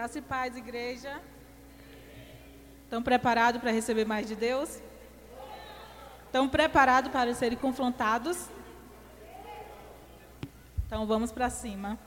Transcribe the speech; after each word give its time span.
Graça 0.00 0.18
e 0.18 0.22
paz, 0.22 0.56
igreja. 0.56 1.20
Estão 2.84 3.02
preparados 3.02 3.60
para 3.60 3.70
receber 3.70 4.06
mais 4.06 4.26
de 4.26 4.34
Deus? 4.34 4.80
Estão 6.24 6.48
preparados 6.48 7.12
para 7.12 7.34
serem 7.34 7.58
confrontados? 7.58 8.48
Então 10.86 11.06
vamos 11.06 11.30
para 11.30 11.50
cima. 11.50 11.98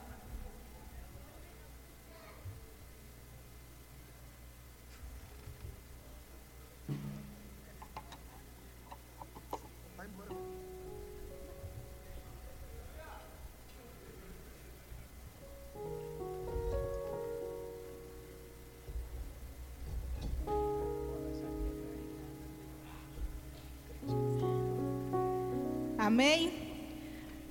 Amém? 26.24 26.54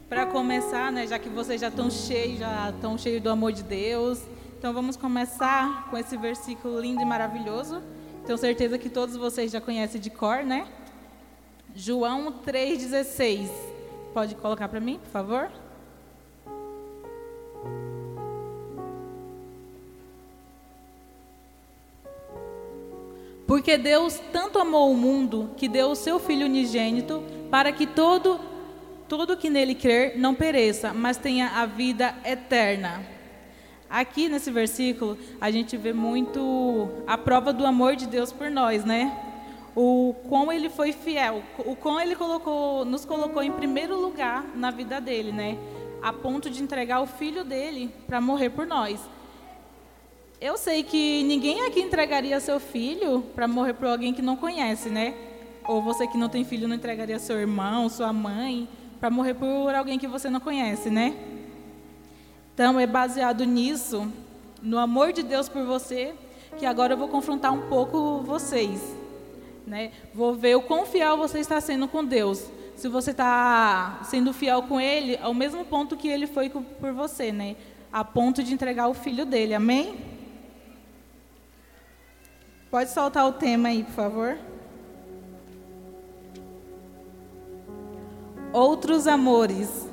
Para 0.10 0.26
começar, 0.26 0.92
né, 0.92 1.06
já 1.06 1.20
que 1.20 1.30
vocês 1.30 1.62
já 1.62 1.68
estão 1.68 1.92
cheios, 1.92 2.40
já 2.40 2.72
estão 2.72 2.98
cheios 2.98 3.22
do 3.22 3.30
amor 3.30 3.52
de 3.52 3.62
Deus, 3.62 4.20
então 4.58 4.74
vamos 4.74 4.98
começar 4.98 5.92
com 5.92 5.98
esse 5.98 6.18
versículo 6.18 6.80
lindo 6.82 7.00
e 7.00 7.06
maravilhoso. 7.06 7.84
Tenho 8.26 8.36
certeza 8.36 8.80
que 8.80 8.90
todos 8.90 9.16
vocês 9.16 9.52
já 9.52 9.62
conhecem 9.62 10.02
de 10.02 10.10
cor, 10.10 10.44
né? 10.44 10.68
João 11.76 12.34
3,16. 12.44 13.48
Pode 14.12 14.34
colocar 14.34 14.68
para 14.68 14.80
mim, 14.80 14.98
por 14.98 15.12
favor? 15.12 15.52
Porque 23.46 23.78
Deus 23.78 24.20
tanto 24.32 24.58
amou 24.58 24.92
o 24.92 24.98
mundo 24.98 25.52
que 25.58 25.68
deu 25.68 25.92
o 25.92 25.96
seu 25.96 26.18
Filho 26.18 26.48
unigênito 26.48 27.22
para 27.52 27.72
que 27.72 27.86
todo 27.86 28.52
todo 29.08 29.38
que 29.38 29.50
nele 29.50 29.76
crer 29.76 30.18
não 30.18 30.34
pereça, 30.34 30.94
mas 30.94 31.18
tenha 31.18 31.50
a 31.50 31.66
vida 31.66 32.16
eterna. 32.26 33.04
Aqui 33.90 34.28
nesse 34.28 34.50
versículo 34.50 35.18
a 35.40 35.52
gente 35.52 35.78
vê 35.78 35.94
muito 35.94 36.90
a 37.06 37.18
prova 37.18 37.54
do 37.54 37.66
amor 37.66 37.96
de 37.96 38.08
Deus 38.08 38.32
por 38.32 38.50
nós, 38.50 38.84
né? 38.84 39.16
O 39.76 40.16
quão 40.28 40.52
ele 40.52 40.70
foi 40.70 40.92
fiel, 40.92 41.44
o 41.60 41.76
quão 41.76 42.00
ele 42.00 42.16
colocou, 42.16 42.86
nos 42.86 43.06
colocou 43.06 43.44
em 43.44 43.52
primeiro 43.52 44.00
lugar 44.00 44.46
na 44.56 44.72
vida 44.72 45.00
dele, 45.00 45.32
né? 45.32 45.58
A 46.02 46.12
ponto 46.12 46.50
de 46.50 46.62
entregar 46.62 47.02
o 47.02 47.08
filho 47.08 47.44
dele 47.44 47.92
para 48.08 48.20
morrer 48.20 48.50
por 48.50 48.66
nós. 48.66 49.00
Eu 50.42 50.58
sei 50.58 50.84
que 50.84 51.24
ninguém 51.24 51.62
aqui 51.66 51.80
entregaria 51.80 52.40
seu 52.40 52.60
filho 52.60 53.22
para 53.34 53.48
morrer 53.48 53.74
por 53.74 53.88
alguém 53.88 54.14
que 54.14 54.22
não 54.22 54.36
conhece, 54.36 54.90
né? 54.90 55.14
Ou 55.66 55.82
você 55.82 56.06
que 56.06 56.18
não 56.18 56.28
tem 56.28 56.44
filho 56.44 56.68
não 56.68 56.76
entregaria 56.76 57.18
seu 57.18 57.40
irmão, 57.40 57.88
sua 57.88 58.12
mãe, 58.12 58.68
para 59.04 59.10
morrer 59.10 59.34
por 59.34 59.76
alguém 59.76 60.00
que 60.00 60.08
você 60.08 60.30
não 60.30 60.40
conhece, 60.40 60.90
né? 60.90 61.14
Então 62.54 62.80
é 62.80 62.88
baseado 62.88 63.44
nisso, 63.44 64.10
no 64.62 64.80
amor 64.80 65.12
de 65.12 65.22
Deus 65.22 65.50
por 65.50 65.66
você, 65.66 66.16
que 66.58 66.66
agora 66.66 66.94
eu 66.94 66.98
vou 66.98 67.10
confrontar 67.10 67.52
um 67.52 67.68
pouco 67.68 68.20
vocês, 68.20 68.80
né? 69.68 69.92
Vou 70.16 70.34
ver 70.34 70.56
o 70.56 70.62
quão 70.62 70.86
fiel 70.86 71.18
você 71.18 71.40
está 71.40 71.60
sendo 71.60 71.86
com 71.86 72.02
Deus. 72.02 72.50
Se 72.78 72.88
você 72.88 73.12
está 73.12 74.00
sendo 74.06 74.32
fiel 74.32 74.64
com 74.64 74.80
Ele, 74.80 75.20
ao 75.22 75.34
mesmo 75.34 75.66
ponto 75.66 75.98
que 75.98 76.08
Ele 76.08 76.26
foi 76.26 76.50
por 76.50 76.94
você, 76.94 77.30
né? 77.30 77.58
A 77.92 78.06
ponto 78.06 78.42
de 78.42 78.54
entregar 78.54 78.88
o 78.88 78.94
filho 78.94 79.26
dele. 79.26 79.54
Amém? 79.54 79.98
Pode 82.72 82.90
soltar 82.90 83.28
o 83.28 83.34
tema 83.34 83.68
aí, 83.68 83.84
por 83.84 83.96
favor. 83.96 84.53
Outros 88.54 89.08
amores. 89.08 89.90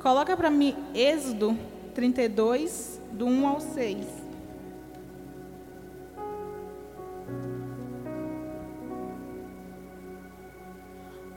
Coloca 0.00 0.36
para 0.36 0.50
mim 0.50 0.76
Êxodo 0.92 1.56
32, 1.94 3.00
do 3.12 3.26
1 3.26 3.46
ao 3.46 3.60
6. 3.60 4.24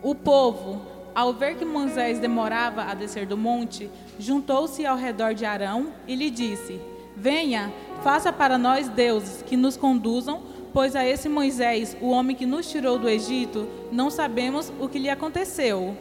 O 0.01 0.15
povo, 0.15 0.81
ao 1.13 1.33
ver 1.33 1.55
que 1.55 1.65
Moisés 1.65 2.19
demorava 2.19 2.83
a 2.83 2.93
descer 2.93 3.25
do 3.25 3.37
monte, 3.37 3.89
juntou-se 4.19 4.85
ao 4.85 4.97
redor 4.97 5.33
de 5.33 5.45
Arão 5.45 5.93
e 6.07 6.15
lhe 6.15 6.29
disse: 6.29 6.79
Venha, 7.15 7.71
faça 8.03 8.31
para 8.31 8.57
nós 8.57 8.89
deuses 8.89 9.41
que 9.41 9.57
nos 9.57 9.77
conduzam 9.77 10.56
Pois 10.77 10.95
a 10.95 11.03
esse 11.03 11.27
Moisés, 11.27 11.97
o 11.99 12.11
homem 12.11 12.35
que 12.35 12.45
nos 12.45 12.69
tirou 12.69 12.99
do 12.99 13.09
Egito, 13.09 13.67
não 13.91 14.11
sabemos 14.11 14.71
o 14.79 14.87
que 14.87 14.99
lhe 14.99 15.09
aconteceu. 15.09 15.97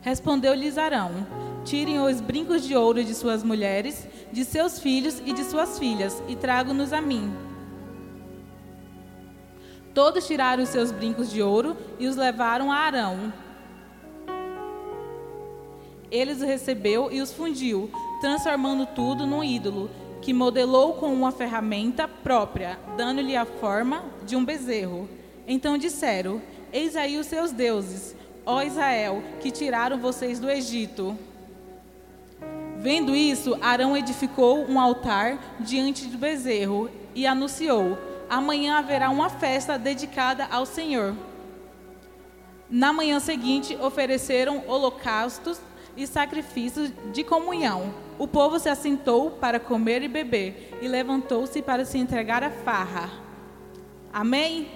Respondeu-lhes 0.00 0.76
Arão: 0.76 1.24
Tirem 1.64 2.00
os 2.00 2.20
brincos 2.20 2.64
de 2.64 2.74
ouro 2.74 3.04
de 3.04 3.14
suas 3.14 3.44
mulheres, 3.44 4.04
de 4.32 4.44
seus 4.44 4.80
filhos 4.80 5.22
e 5.24 5.32
de 5.32 5.44
suas 5.44 5.78
filhas, 5.78 6.20
e 6.26 6.34
tragam-nos 6.34 6.92
a 6.92 7.00
mim. 7.00 7.32
Todos 9.94 10.26
tiraram 10.26 10.64
os 10.64 10.70
seus 10.70 10.90
brincos 10.90 11.30
de 11.30 11.40
ouro 11.40 11.76
e 12.00 12.08
os 12.08 12.16
levaram 12.16 12.72
a 12.72 12.78
Arão. 12.78 13.32
Ele 16.10 16.32
os 16.32 16.40
recebeu 16.40 17.12
e 17.12 17.20
os 17.20 17.32
fundiu, 17.32 17.88
transformando 18.20 18.86
tudo 18.86 19.24
num 19.24 19.44
ídolo 19.44 19.88
que 20.20 20.32
modelou 20.32 20.94
com 20.94 21.12
uma 21.12 21.30
ferramenta 21.30 22.08
própria, 22.08 22.78
dando-lhe 22.96 23.36
a 23.36 23.44
forma 23.44 24.04
de 24.24 24.36
um 24.36 24.44
bezerro. 24.44 25.08
Então 25.46 25.78
disseram: 25.78 26.40
Eis 26.72 26.96
aí 26.96 27.18
os 27.18 27.26
seus 27.26 27.52
deuses, 27.52 28.16
ó 28.44 28.62
Israel, 28.62 29.22
que 29.40 29.50
tiraram 29.50 29.98
vocês 29.98 30.38
do 30.38 30.50
Egito. 30.50 31.16
Vendo 32.78 33.16
isso, 33.16 33.56
Arão 33.60 33.96
edificou 33.96 34.64
um 34.68 34.78
altar 34.78 35.56
diante 35.60 36.06
do 36.06 36.18
bezerro 36.18 36.90
e 37.14 37.26
anunciou: 37.26 37.98
Amanhã 38.28 38.78
haverá 38.78 39.10
uma 39.10 39.30
festa 39.30 39.78
dedicada 39.78 40.46
ao 40.50 40.66
Senhor. 40.66 41.14
Na 42.68 42.92
manhã 42.92 43.20
seguinte, 43.20 43.76
ofereceram 43.80 44.64
holocaustos 44.66 45.60
e 45.96 46.06
sacrifícios 46.06 46.90
de 47.12 47.24
comunhão 47.24 48.06
o 48.18 48.26
povo 48.26 48.58
se 48.58 48.68
assentou 48.68 49.32
para 49.32 49.60
comer 49.60 50.02
e 50.02 50.08
beber 50.08 50.78
e 50.80 50.88
levantou-se 50.88 51.60
para 51.60 51.84
se 51.84 51.98
entregar 51.98 52.42
à 52.42 52.50
farra. 52.50 53.10
Amém? 54.10 54.68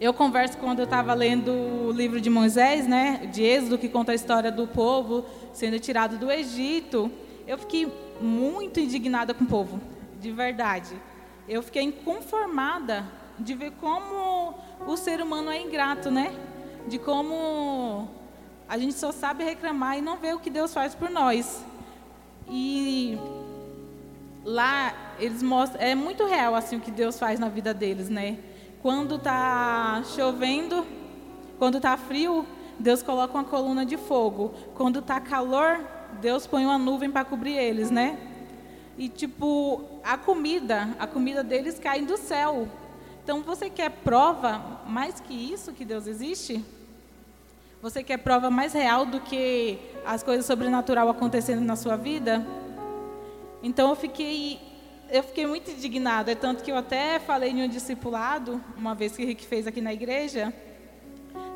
Eu 0.00 0.14
converso 0.14 0.56
quando 0.58 0.78
eu 0.78 0.84
estava 0.84 1.12
lendo 1.14 1.50
o 1.50 1.90
livro 1.90 2.20
de 2.20 2.30
Moisés, 2.30 2.86
né, 2.86 3.28
de 3.32 3.42
Êxodo, 3.42 3.76
que 3.76 3.88
conta 3.88 4.12
a 4.12 4.14
história 4.14 4.52
do 4.52 4.68
povo 4.68 5.24
sendo 5.52 5.80
tirado 5.80 6.16
do 6.16 6.30
Egito. 6.30 7.10
Eu 7.44 7.58
fiquei 7.58 7.92
muito 8.20 8.78
indignada 8.78 9.34
com 9.34 9.42
o 9.42 9.48
povo, 9.48 9.80
de 10.20 10.30
verdade. 10.30 10.94
Eu 11.48 11.60
fiquei 11.60 11.82
inconformada 11.82 13.04
de 13.36 13.54
ver 13.54 13.72
como 13.80 14.54
o 14.86 14.96
ser 14.96 15.20
humano 15.20 15.50
é 15.50 15.60
ingrato, 15.60 16.08
né? 16.08 16.32
De 16.86 16.98
como 16.98 18.08
a 18.68 18.76
gente 18.76 18.94
só 18.94 19.10
sabe 19.10 19.42
reclamar 19.42 19.96
e 19.96 20.02
não 20.02 20.18
vê 20.18 20.34
o 20.34 20.38
que 20.38 20.50
Deus 20.50 20.74
faz 20.74 20.94
por 20.94 21.08
nós. 21.08 21.64
E 22.50 23.18
lá 24.44 24.94
eles 25.18 25.42
mostram, 25.42 25.80
é 25.80 25.94
muito 25.94 26.26
real 26.26 26.54
assim 26.54 26.76
o 26.76 26.80
que 26.80 26.90
Deus 26.90 27.18
faz 27.18 27.40
na 27.40 27.48
vida 27.48 27.72
deles, 27.72 28.08
né? 28.10 28.38
Quando 28.82 29.16
está 29.16 30.02
chovendo, 30.14 30.86
quando 31.58 31.78
está 31.78 31.96
frio, 31.96 32.46
Deus 32.78 33.02
coloca 33.02 33.34
uma 33.34 33.44
coluna 33.44 33.86
de 33.86 33.96
fogo. 33.96 34.54
Quando 34.74 34.98
está 34.98 35.18
calor, 35.18 35.80
Deus 36.20 36.46
põe 36.46 36.64
uma 36.64 36.78
nuvem 36.78 37.10
para 37.10 37.24
cobrir 37.24 37.56
eles, 37.56 37.90
né? 37.90 38.18
E 38.98 39.08
tipo, 39.08 40.00
a 40.04 40.18
comida, 40.18 40.94
a 40.98 41.06
comida 41.06 41.42
deles 41.42 41.78
cai 41.78 42.02
do 42.02 42.16
céu. 42.16 42.68
Então 43.24 43.42
você 43.42 43.70
quer 43.70 43.90
prova 43.90 44.82
mais 44.86 45.20
que 45.20 45.34
isso 45.34 45.72
que 45.72 45.84
Deus 45.84 46.06
existe? 46.06 46.64
Você 47.80 48.02
quer 48.02 48.16
prova 48.18 48.50
mais 48.50 48.72
real 48.72 49.06
do 49.06 49.20
que 49.20 49.78
as 50.04 50.22
coisas 50.22 50.44
sobrenatural 50.44 51.08
acontecendo 51.08 51.60
na 51.60 51.76
sua 51.76 51.96
vida? 51.96 52.44
Então 53.62 53.90
eu 53.90 53.96
fiquei 53.96 54.60
eu 55.10 55.22
fiquei 55.22 55.46
muito 55.46 55.70
indignada, 55.70 56.36
tanto 56.36 56.62
que 56.62 56.70
eu 56.70 56.76
até 56.76 57.18
falei 57.18 57.50
em 57.50 57.62
um 57.62 57.68
discipulado, 57.68 58.62
uma 58.76 58.94
vez 58.94 59.16
que 59.16 59.24
o 59.24 59.26
Rick 59.26 59.46
fez 59.46 59.66
aqui 59.66 59.80
na 59.80 59.92
igreja, 59.92 60.52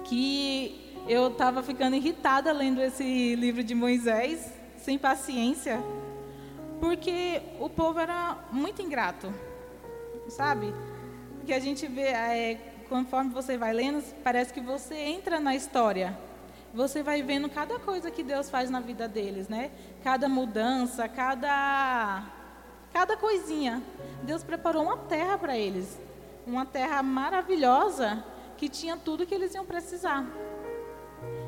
que 0.05 0.97
eu 1.07 1.29
estava 1.29 1.63
ficando 1.63 1.95
irritada 1.95 2.51
lendo 2.51 2.81
esse 2.81 3.35
livro 3.35 3.63
de 3.63 3.75
Moisés, 3.75 4.51
sem 4.79 4.99
paciência, 4.99 5.83
porque 6.81 7.43
o 7.61 7.69
povo 7.69 7.99
era 8.01 8.39
muito 8.51 8.81
ingrato, 8.81 9.31
sabe? 10.29 10.73
Que 11.45 11.53
a 11.53 11.59
gente 11.59 11.87
vê, 11.87 12.07
é, 12.07 12.72
conforme 12.93 13.31
você 13.31 13.57
vai 13.57 13.73
lendo, 13.73 14.05
parece 14.23 14.53
que 14.53 14.61
você 14.61 14.95
entra 14.95 15.41
na 15.41 15.55
história. 15.55 16.15
você 16.75 17.03
vai 17.03 17.23
vendo 17.23 17.49
cada 17.49 17.79
coisa 17.79 18.11
que 18.11 18.23
Deus 18.23 18.51
faz 18.51 18.69
na 18.69 18.81
vida 18.81 19.09
deles, 19.09 19.49
né? 19.49 19.71
Cada 20.05 20.29
mudança, 20.29 21.09
cada 21.09 22.23
cada 22.93 23.17
coisinha. 23.17 23.83
Deus 24.23 24.43
preparou 24.45 24.83
uma 24.83 24.99
terra 24.99 25.39
para 25.39 25.57
eles, 25.57 25.99
uma 26.47 26.67
terra 26.67 27.03
maravilhosa 27.03 28.23
que 28.59 28.69
tinha 28.69 28.95
tudo 28.95 29.27
que 29.27 29.35
eles 29.35 29.55
iam 29.55 29.65
precisar. 29.65 30.27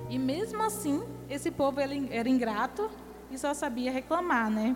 E 0.09 0.19
mesmo 0.19 0.63
assim, 0.63 1.03
esse 1.29 1.51
povo 1.51 1.79
era 1.79 2.29
ingrato 2.29 2.91
e 3.31 3.37
só 3.37 3.53
sabia 3.53 3.93
reclamar, 3.93 4.51
né? 4.51 4.75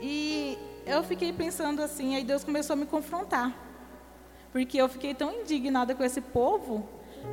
E 0.00 0.58
eu 0.84 1.04
fiquei 1.04 1.32
pensando 1.32 1.80
assim, 1.80 2.16
aí 2.16 2.24
Deus 2.24 2.42
começou 2.42 2.74
a 2.74 2.76
me 2.76 2.86
confrontar. 2.86 3.69
Porque 4.52 4.78
eu 4.78 4.88
fiquei 4.88 5.14
tão 5.14 5.32
indignada 5.40 5.94
com 5.94 6.02
esse 6.02 6.20
povo, 6.20 6.88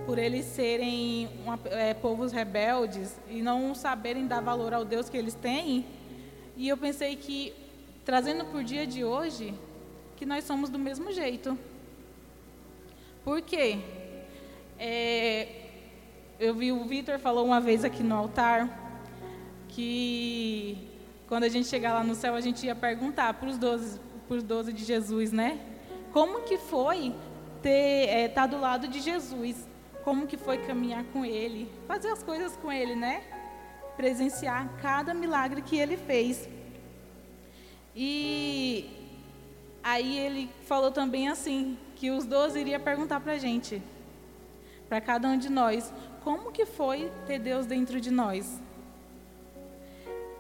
por 0.06 0.18
eles 0.18 0.46
serem 0.46 1.30
uma, 1.44 1.60
é, 1.66 1.94
povos 1.94 2.32
rebeldes 2.32 3.20
e 3.30 3.42
não 3.42 3.74
saberem 3.74 4.28
dar 4.28 4.42
valor 4.42 4.74
ao 4.74 4.86
Deus 4.86 5.10
que 5.10 5.18
eles 5.18 5.34
têm. 5.34 5.86
E 6.56 6.68
eu 6.68 6.78
pensei 6.78 7.16
que, 7.16 7.54
trazendo 8.06 8.46
por 8.46 8.64
dia 8.64 8.86
de 8.86 9.04
hoje, 9.04 9.54
que 10.16 10.26
nós 10.26 10.44
somos 10.44 10.70
do 10.70 10.80
mesmo 10.80 11.12
jeito. 11.12 11.58
Por 13.24 13.42
quê? 13.42 13.80
É, 14.80 15.48
eu 16.40 16.54
vi 16.54 16.72
o 16.72 16.84
Vitor 16.86 17.20
falou 17.20 17.46
uma 17.46 17.60
vez 17.60 17.84
aqui 17.84 18.04
no 18.04 18.16
altar 18.16 18.86
que 19.70 20.78
quando 21.28 21.44
a 21.44 21.50
gente 21.50 21.68
chegar 21.68 21.94
lá 21.94 22.04
no 22.04 22.16
céu, 22.16 22.36
a 22.36 22.42
gente 22.42 22.66
ia 22.66 22.76
perguntar 22.76 23.34
para 23.34 23.50
os 23.50 23.58
doze, 23.58 24.00
para 24.28 24.38
os 24.38 24.44
doze 24.44 24.72
de 24.72 24.84
Jesus, 24.84 25.32
né? 25.32 25.60
Como 26.12 26.42
que 26.42 26.58
foi 26.58 27.14
ter 27.62 28.10
é, 28.10 28.28
tá 28.28 28.46
do 28.46 28.60
lado 28.60 28.88
de 28.88 29.00
Jesus? 29.00 29.68
Como 30.04 30.28
que 30.28 30.38
foi 30.38 30.58
caminhar 30.60 31.04
com 31.12 31.26
Ele, 31.26 31.70
fazer 31.88 32.10
as 32.10 32.24
coisas 32.24 32.56
com 32.56 32.72
Ele, 32.72 32.96
né? 32.96 33.24
Presenciar 33.96 34.70
cada 34.82 35.14
milagre 35.14 35.62
que 35.62 35.78
Ele 35.78 35.98
fez. 35.98 36.48
E 37.96 38.90
aí 39.84 40.20
ele 40.20 40.50
falou 40.66 40.92
também 40.92 41.30
assim 41.30 41.78
que 41.96 42.12
os 42.12 42.26
doze 42.26 42.60
iria 42.60 42.80
perguntar 42.80 43.20
para 43.20 43.34
a 43.34 43.38
gente, 43.40 43.82
para 44.88 45.02
cada 45.02 45.28
um 45.28 45.38
de 45.38 45.50
nós, 45.50 45.92
como 46.24 46.52
que 46.52 46.66
foi 46.66 47.12
ter 47.26 47.40
Deus 47.40 47.66
dentro 47.66 48.00
de 48.00 48.12
nós? 48.12 48.62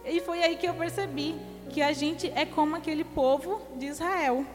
E 0.05 0.21
foi 0.21 0.43
aí 0.43 0.55
que 0.55 0.67
eu 0.67 0.73
percebi 0.75 1.35
que 1.69 1.81
a 1.81 1.91
gente 1.91 2.31
é 2.35 2.45
como 2.45 2.75
aquele 2.75 3.03
povo 3.03 3.61
de 3.75 3.87
Israel. 3.87 4.45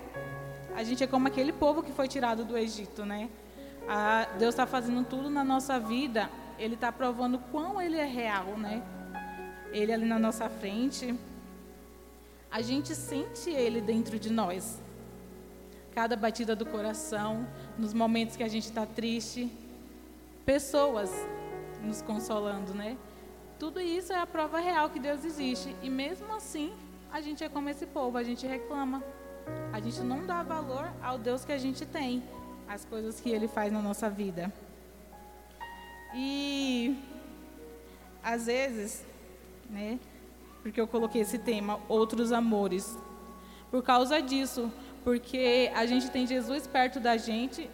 A 0.74 0.82
gente 0.82 1.04
é 1.04 1.06
como 1.06 1.28
aquele 1.28 1.52
povo 1.52 1.82
que 1.82 1.92
foi 1.92 2.08
tirado 2.08 2.44
do 2.44 2.56
Egito, 2.56 3.04
né? 3.04 3.28
A 3.88 4.26
Deus 4.38 4.54
está 4.54 4.66
fazendo 4.66 5.04
tudo 5.04 5.28
na 5.28 5.44
nossa 5.44 5.78
vida. 5.78 6.30
Ele 6.58 6.74
está 6.74 6.90
provando 6.90 7.38
quão 7.50 7.80
Ele 7.80 7.96
é 7.96 8.04
real, 8.04 8.56
né? 8.56 8.82
Ele 9.72 9.92
ali 9.92 10.04
na 10.04 10.18
nossa 10.18 10.48
frente. 10.48 11.14
A 12.50 12.60
gente 12.62 12.94
sente 12.94 13.50
Ele 13.50 13.80
dentro 13.80 14.18
de 14.18 14.30
nós. 14.30 14.80
Cada 15.94 16.16
batida 16.16 16.56
do 16.56 16.64
coração, 16.64 17.46
nos 17.78 17.92
momentos 17.92 18.36
que 18.36 18.42
a 18.42 18.48
gente 18.48 18.64
está 18.64 18.86
triste, 18.86 19.50
pessoas 20.44 21.10
nos 21.82 22.00
consolando, 22.00 22.72
né? 22.74 22.96
Tudo 23.58 23.80
isso 23.80 24.12
é 24.12 24.18
a 24.18 24.26
prova 24.26 24.58
real 24.58 24.88
que 24.90 24.98
Deus 24.98 25.24
existe. 25.24 25.76
E 25.82 25.90
mesmo 25.90 26.34
assim, 26.34 26.72
a 27.12 27.20
gente 27.20 27.44
é 27.44 27.48
como 27.48 27.68
esse 27.68 27.86
povo, 27.86 28.16
a 28.16 28.22
gente 28.22 28.46
reclama. 28.46 29.02
A 29.72 29.80
gente 29.80 30.00
não 30.00 30.26
dá 30.26 30.42
valor 30.42 30.92
ao 31.02 31.18
Deus 31.18 31.44
que 31.44 31.52
a 31.52 31.58
gente 31.58 31.86
tem, 31.86 32.22
às 32.68 32.84
coisas 32.84 33.20
que 33.20 33.30
Ele 33.30 33.48
faz 33.48 33.72
na 33.72 33.80
nossa 33.80 34.08
vida. 34.08 34.52
E 36.14 36.96
às 38.22 38.46
vezes, 38.46 39.04
né, 39.68 39.98
porque 40.62 40.80
eu 40.80 40.86
coloquei 40.86 41.22
esse 41.22 41.38
tema, 41.38 41.80
outros 41.88 42.32
amores. 42.32 42.96
Por 43.70 43.82
causa 43.82 44.20
disso, 44.20 44.70
porque 45.02 45.70
a 45.74 45.86
gente 45.86 46.10
tem 46.10 46.26
Jesus 46.26 46.66
perto 46.66 47.00
da 47.00 47.16
gente, 47.16 47.68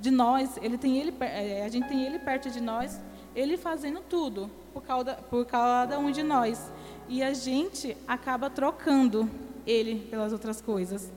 de 0.00 0.10
nós, 0.10 0.56
ele 0.58 0.78
tem 0.78 0.98
ele, 0.98 1.14
é, 1.20 1.64
a 1.64 1.68
gente 1.68 1.88
tem 1.88 2.04
ele 2.04 2.18
perto 2.18 2.50
de 2.50 2.60
nós, 2.60 3.00
ele 3.34 3.56
fazendo 3.56 4.00
tudo 4.00 4.50
por 4.72 4.82
cada, 4.82 5.14
por 5.14 5.44
cada 5.46 5.98
um 5.98 6.10
de 6.10 6.22
nós. 6.22 6.70
E 7.08 7.22
a 7.22 7.32
gente 7.32 7.96
acaba 8.06 8.50
trocando 8.50 9.28
ele 9.68 10.06
pelas 10.08 10.32
outras 10.32 10.60
coisas. 10.60 11.12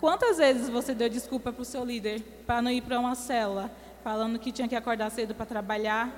Quantas 0.00 0.38
vezes 0.38 0.70
você 0.70 0.94
deu 0.94 1.10
desculpa 1.10 1.52
para 1.52 1.60
o 1.60 1.64
seu 1.64 1.84
líder 1.84 2.22
para 2.46 2.62
não 2.62 2.70
ir 2.70 2.80
para 2.80 2.98
uma 2.98 3.14
cela, 3.14 3.70
falando 4.02 4.38
que 4.38 4.50
tinha 4.50 4.66
que 4.66 4.74
acordar 4.74 5.10
cedo 5.10 5.34
para 5.34 5.44
trabalhar? 5.44 6.10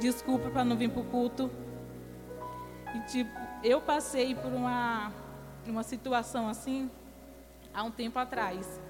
Desculpa 0.00 0.48
para 0.50 0.64
não 0.64 0.76
vir 0.76 0.90
para 0.90 1.00
o 1.00 1.04
culto? 1.04 1.50
E 2.94 3.00
tipo, 3.10 3.32
eu 3.64 3.80
passei 3.80 4.36
por 4.36 4.52
uma, 4.52 5.12
uma 5.66 5.82
situação 5.82 6.48
assim 6.48 6.88
há 7.72 7.82
um 7.82 7.90
tempo 7.90 8.16
atrás. 8.16 8.80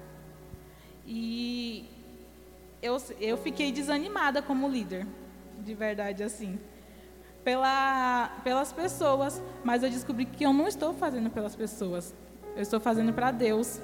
E 1.07 1.89
eu, 2.81 3.01
eu 3.19 3.37
fiquei 3.37 3.71
desanimada 3.71 4.43
como 4.43 4.69
líder 4.69 5.07
de 5.59 5.73
verdade 5.73 6.23
assim. 6.23 6.59
Pela, 7.45 8.31
pelas 8.43 8.73
pessoas, 8.73 9.41
mas 9.63 9.83
eu 9.83 9.89
descobri 9.89 10.25
que 10.25 10.45
eu 10.45 10.51
não 10.51 10.67
estou 10.67 10.93
fazendo 10.93 11.29
pelas 11.29 11.55
pessoas, 11.55 12.13
eu 12.55 12.61
estou 12.61 12.81
fazendo 12.81 13.13
para 13.13 13.31
Deus. 13.31 13.79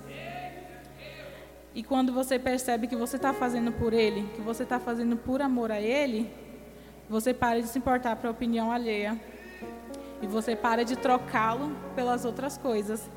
E 1.73 1.81
quando 1.83 2.11
você 2.11 2.37
percebe 2.37 2.87
que 2.87 2.95
você 2.97 3.15
está 3.15 3.31
fazendo 3.31 3.71
por 3.71 3.93
Ele, 3.93 4.27
que 4.35 4.41
você 4.41 4.63
está 4.63 4.79
fazendo 4.79 5.15
por 5.15 5.41
amor 5.41 5.71
a 5.71 5.79
Ele, 5.79 6.29
você 7.09 7.33
para 7.33 7.61
de 7.61 7.67
se 7.67 7.77
importar 7.77 8.15
para 8.15 8.29
a 8.29 8.31
opinião 8.31 8.71
alheia. 8.71 9.19
E 10.21 10.27
você 10.27 10.55
para 10.55 10.85
de 10.85 10.95
trocá-lo 10.95 11.75
pelas 11.95 12.25
outras 12.25 12.57
coisas. 12.57 13.09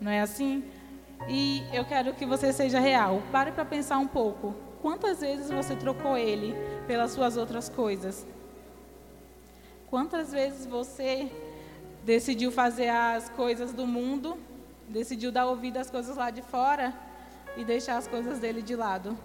Não 0.00 0.10
é 0.10 0.20
assim? 0.20 0.64
E 1.28 1.62
eu 1.72 1.84
quero 1.84 2.14
que 2.14 2.26
você 2.26 2.52
seja 2.52 2.80
real. 2.80 3.22
Pare 3.30 3.52
para 3.52 3.64
pensar 3.64 3.98
um 3.98 4.06
pouco. 4.06 4.54
Quantas 4.82 5.20
vezes 5.20 5.50
você 5.50 5.76
trocou 5.76 6.16
ele 6.16 6.54
pelas 6.86 7.12
suas 7.12 7.36
outras 7.36 7.68
coisas? 7.68 8.26
Quantas 9.90 10.30
vezes 10.30 10.66
você 10.66 11.28
decidiu 12.04 12.52
fazer 12.52 12.88
as 12.90 13.28
coisas 13.30 13.72
do 13.72 13.84
mundo, 13.88 14.38
decidiu 14.88 15.32
dar 15.32 15.46
ouvido 15.46 15.78
às 15.78 15.90
coisas 15.90 16.16
lá 16.16 16.30
de 16.30 16.42
fora 16.42 16.94
e 17.56 17.64
deixar 17.64 17.96
as 17.96 18.06
coisas 18.06 18.38
dele 18.38 18.62
de 18.62 18.76
lado? 18.76 19.18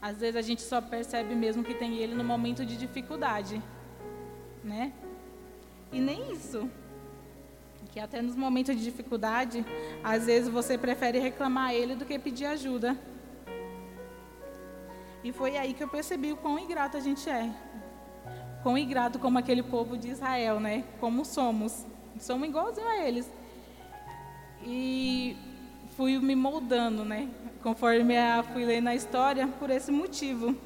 Às 0.00 0.18
vezes 0.18 0.36
a 0.36 0.42
gente 0.42 0.62
só 0.62 0.80
percebe 0.80 1.34
mesmo 1.34 1.64
que 1.64 1.74
tem 1.74 1.96
ele 1.96 2.14
no 2.14 2.22
momento 2.22 2.64
de 2.64 2.76
dificuldade, 2.76 3.60
né? 4.62 4.92
E 5.90 5.98
nem 5.98 6.32
isso. 6.32 6.70
Que 7.90 7.98
até 7.98 8.22
nos 8.22 8.36
momentos 8.36 8.76
de 8.76 8.84
dificuldade, 8.84 9.66
às 10.04 10.26
vezes 10.26 10.48
você 10.48 10.78
prefere 10.78 11.18
reclamar 11.18 11.70
a 11.70 11.74
ele 11.74 11.96
do 11.96 12.04
que 12.04 12.16
pedir 12.16 12.46
ajuda. 12.46 12.96
E 15.24 15.32
foi 15.32 15.56
aí 15.56 15.74
que 15.74 15.82
eu 15.82 15.88
percebi 15.88 16.32
o 16.32 16.36
quão 16.36 16.60
ingrato 16.60 16.96
a 16.96 17.00
gente 17.00 17.28
é. 17.28 17.52
Quão 18.62 18.78
ingrato 18.78 19.18
como 19.18 19.38
aquele 19.38 19.62
povo 19.62 19.96
de 19.96 20.08
Israel, 20.08 20.60
né? 20.60 20.84
Como 21.00 21.24
somos. 21.24 21.84
Somos 22.20 22.48
igualzinho 22.48 22.86
a 22.86 22.98
eles. 22.98 23.30
E 24.64 25.36
fui 25.96 26.18
me 26.18 26.36
moldando, 26.36 27.04
né? 27.04 27.28
Conforme 27.62 28.14
eu 28.14 28.44
fui 28.52 28.64
lendo 28.64 28.88
a 28.88 28.94
história, 28.94 29.48
por 29.58 29.68
esse 29.70 29.90
motivo. 29.90 30.56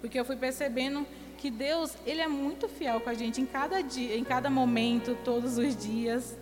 Porque 0.00 0.18
eu 0.18 0.24
fui 0.24 0.36
percebendo 0.36 1.06
que 1.36 1.50
Deus, 1.50 1.96
ele 2.06 2.20
é 2.20 2.28
muito 2.28 2.68
fiel 2.68 3.00
com 3.00 3.10
a 3.10 3.14
gente 3.14 3.40
em 3.40 3.46
cada 3.46 3.80
dia, 3.80 4.16
em 4.16 4.24
cada 4.24 4.48
momento, 4.48 5.16
todos 5.24 5.58
os 5.58 5.74
dias. 5.74 6.38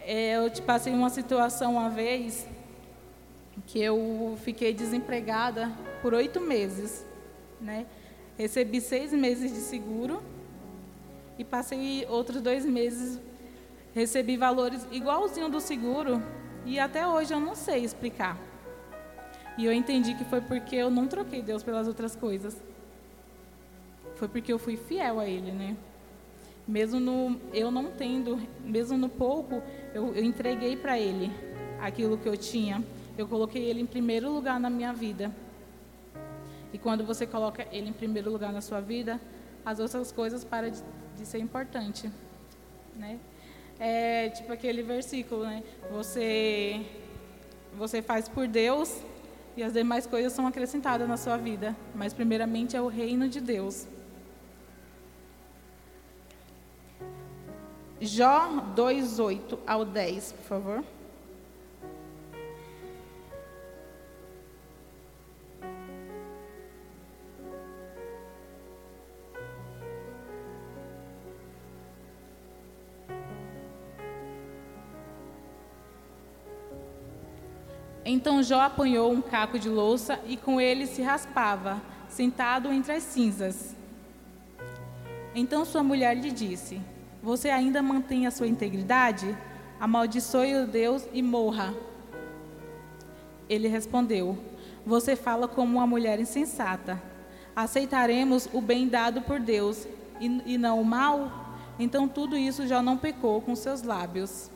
É, 0.00 0.36
eu 0.36 0.48
te 0.50 0.62
passei 0.62 0.92
uma 0.92 1.10
situação 1.10 1.72
uma 1.72 1.90
vez 1.90 2.46
que 3.66 3.80
eu 3.80 4.38
fiquei 4.42 4.72
desempregada 4.72 5.72
por 6.00 6.14
oito 6.14 6.40
meses, 6.40 7.04
né? 7.60 7.86
Recebi 8.38 8.80
seis 8.80 9.12
meses 9.12 9.52
de 9.52 9.58
seguro 9.58 10.22
e 11.36 11.44
passei 11.44 12.06
outros 12.08 12.40
dois 12.40 12.64
meses, 12.64 13.18
recebi 13.92 14.36
valores 14.36 14.86
igualzinho 14.92 15.48
do 15.48 15.60
seguro 15.60 16.22
e 16.64 16.78
até 16.78 17.04
hoje 17.04 17.34
eu 17.34 17.40
não 17.40 17.56
sei 17.56 17.82
explicar. 17.82 18.38
E 19.58 19.66
eu 19.66 19.72
entendi 19.72 20.14
que 20.14 20.24
foi 20.24 20.40
porque 20.40 20.76
eu 20.76 20.88
não 20.88 21.08
troquei 21.08 21.42
Deus 21.42 21.64
pelas 21.64 21.88
outras 21.88 22.14
coisas. 22.14 22.56
Foi 24.14 24.28
porque 24.28 24.52
eu 24.52 24.58
fui 24.58 24.76
fiel 24.76 25.18
a 25.18 25.26
Ele, 25.26 25.50
né? 25.50 25.76
Mesmo 26.66 27.00
no, 27.00 27.40
eu 27.52 27.72
não 27.72 27.90
tendo, 27.90 28.40
mesmo 28.64 28.96
no 28.96 29.08
pouco, 29.08 29.60
eu, 29.92 30.14
eu 30.14 30.22
entreguei 30.22 30.76
para 30.76 30.96
Ele 30.96 31.32
aquilo 31.80 32.16
que 32.16 32.28
eu 32.28 32.36
tinha. 32.36 32.84
Eu 33.16 33.26
coloquei 33.26 33.64
Ele 33.64 33.80
em 33.80 33.86
primeiro 33.86 34.30
lugar 34.30 34.60
na 34.60 34.70
minha 34.70 34.92
vida. 34.92 35.34
E 36.72 36.78
quando 36.78 37.04
você 37.04 37.26
coloca 37.26 37.66
Ele 37.72 37.88
em 37.88 37.92
primeiro 37.92 38.30
lugar 38.30 38.52
na 38.52 38.60
sua 38.60 38.80
vida, 38.80 39.20
as 39.64 39.78
outras 39.78 40.12
coisas 40.12 40.44
param 40.44 40.70
de, 40.70 40.82
de 41.16 41.26
ser 41.26 41.38
importante, 41.38 42.10
né? 42.96 43.18
É 43.78 44.28
tipo 44.30 44.52
aquele 44.52 44.82
versículo, 44.82 45.44
né? 45.44 45.62
Você, 45.90 46.84
você 47.76 48.02
faz 48.02 48.28
por 48.28 48.48
Deus 48.48 49.00
e 49.56 49.62
as 49.62 49.72
demais 49.72 50.06
coisas 50.06 50.32
são 50.32 50.46
acrescentadas 50.46 51.08
na 51.08 51.16
sua 51.16 51.36
vida. 51.36 51.76
Mas, 51.94 52.12
primeiramente, 52.12 52.76
é 52.76 52.80
o 52.80 52.86
reino 52.86 53.28
de 53.28 53.40
Deus. 53.40 53.86
Jó 58.00 58.48
2, 58.76 59.18
8 59.18 59.58
ao 59.66 59.84
10, 59.84 60.32
por 60.32 60.44
favor. 60.44 60.84
Então 78.18 78.42
Jó 78.42 78.60
apanhou 78.62 79.12
um 79.12 79.22
caco 79.22 79.60
de 79.60 79.68
louça 79.68 80.18
e 80.26 80.36
com 80.36 80.60
ele 80.60 80.88
se 80.88 81.02
raspava, 81.02 81.80
sentado 82.08 82.72
entre 82.72 82.90
as 82.90 83.04
cinzas. 83.04 83.76
Então 85.36 85.64
sua 85.64 85.84
mulher 85.84 86.16
lhe 86.16 86.32
disse: 86.32 86.80
Você 87.22 87.48
ainda 87.48 87.80
mantém 87.80 88.26
a 88.26 88.32
sua 88.32 88.48
integridade? 88.48 89.38
Amaldiçoe 89.78 90.56
o 90.56 90.66
Deus 90.66 91.06
e 91.12 91.22
morra. 91.22 91.72
Ele 93.48 93.68
respondeu: 93.68 94.36
Você 94.84 95.14
fala 95.14 95.46
como 95.46 95.76
uma 95.76 95.86
mulher 95.86 96.18
insensata. 96.18 97.00
Aceitaremos 97.54 98.48
o 98.52 98.60
bem 98.60 98.88
dado 98.88 99.22
por 99.22 99.38
Deus 99.38 99.86
e, 100.20 100.54
e 100.54 100.58
não 100.58 100.80
o 100.80 100.84
mal? 100.84 101.54
Então 101.78 102.08
tudo 102.08 102.36
isso 102.36 102.66
já 102.66 102.82
não 102.82 102.96
pecou 102.96 103.40
com 103.40 103.54
seus 103.54 103.84
lábios. 103.84 104.50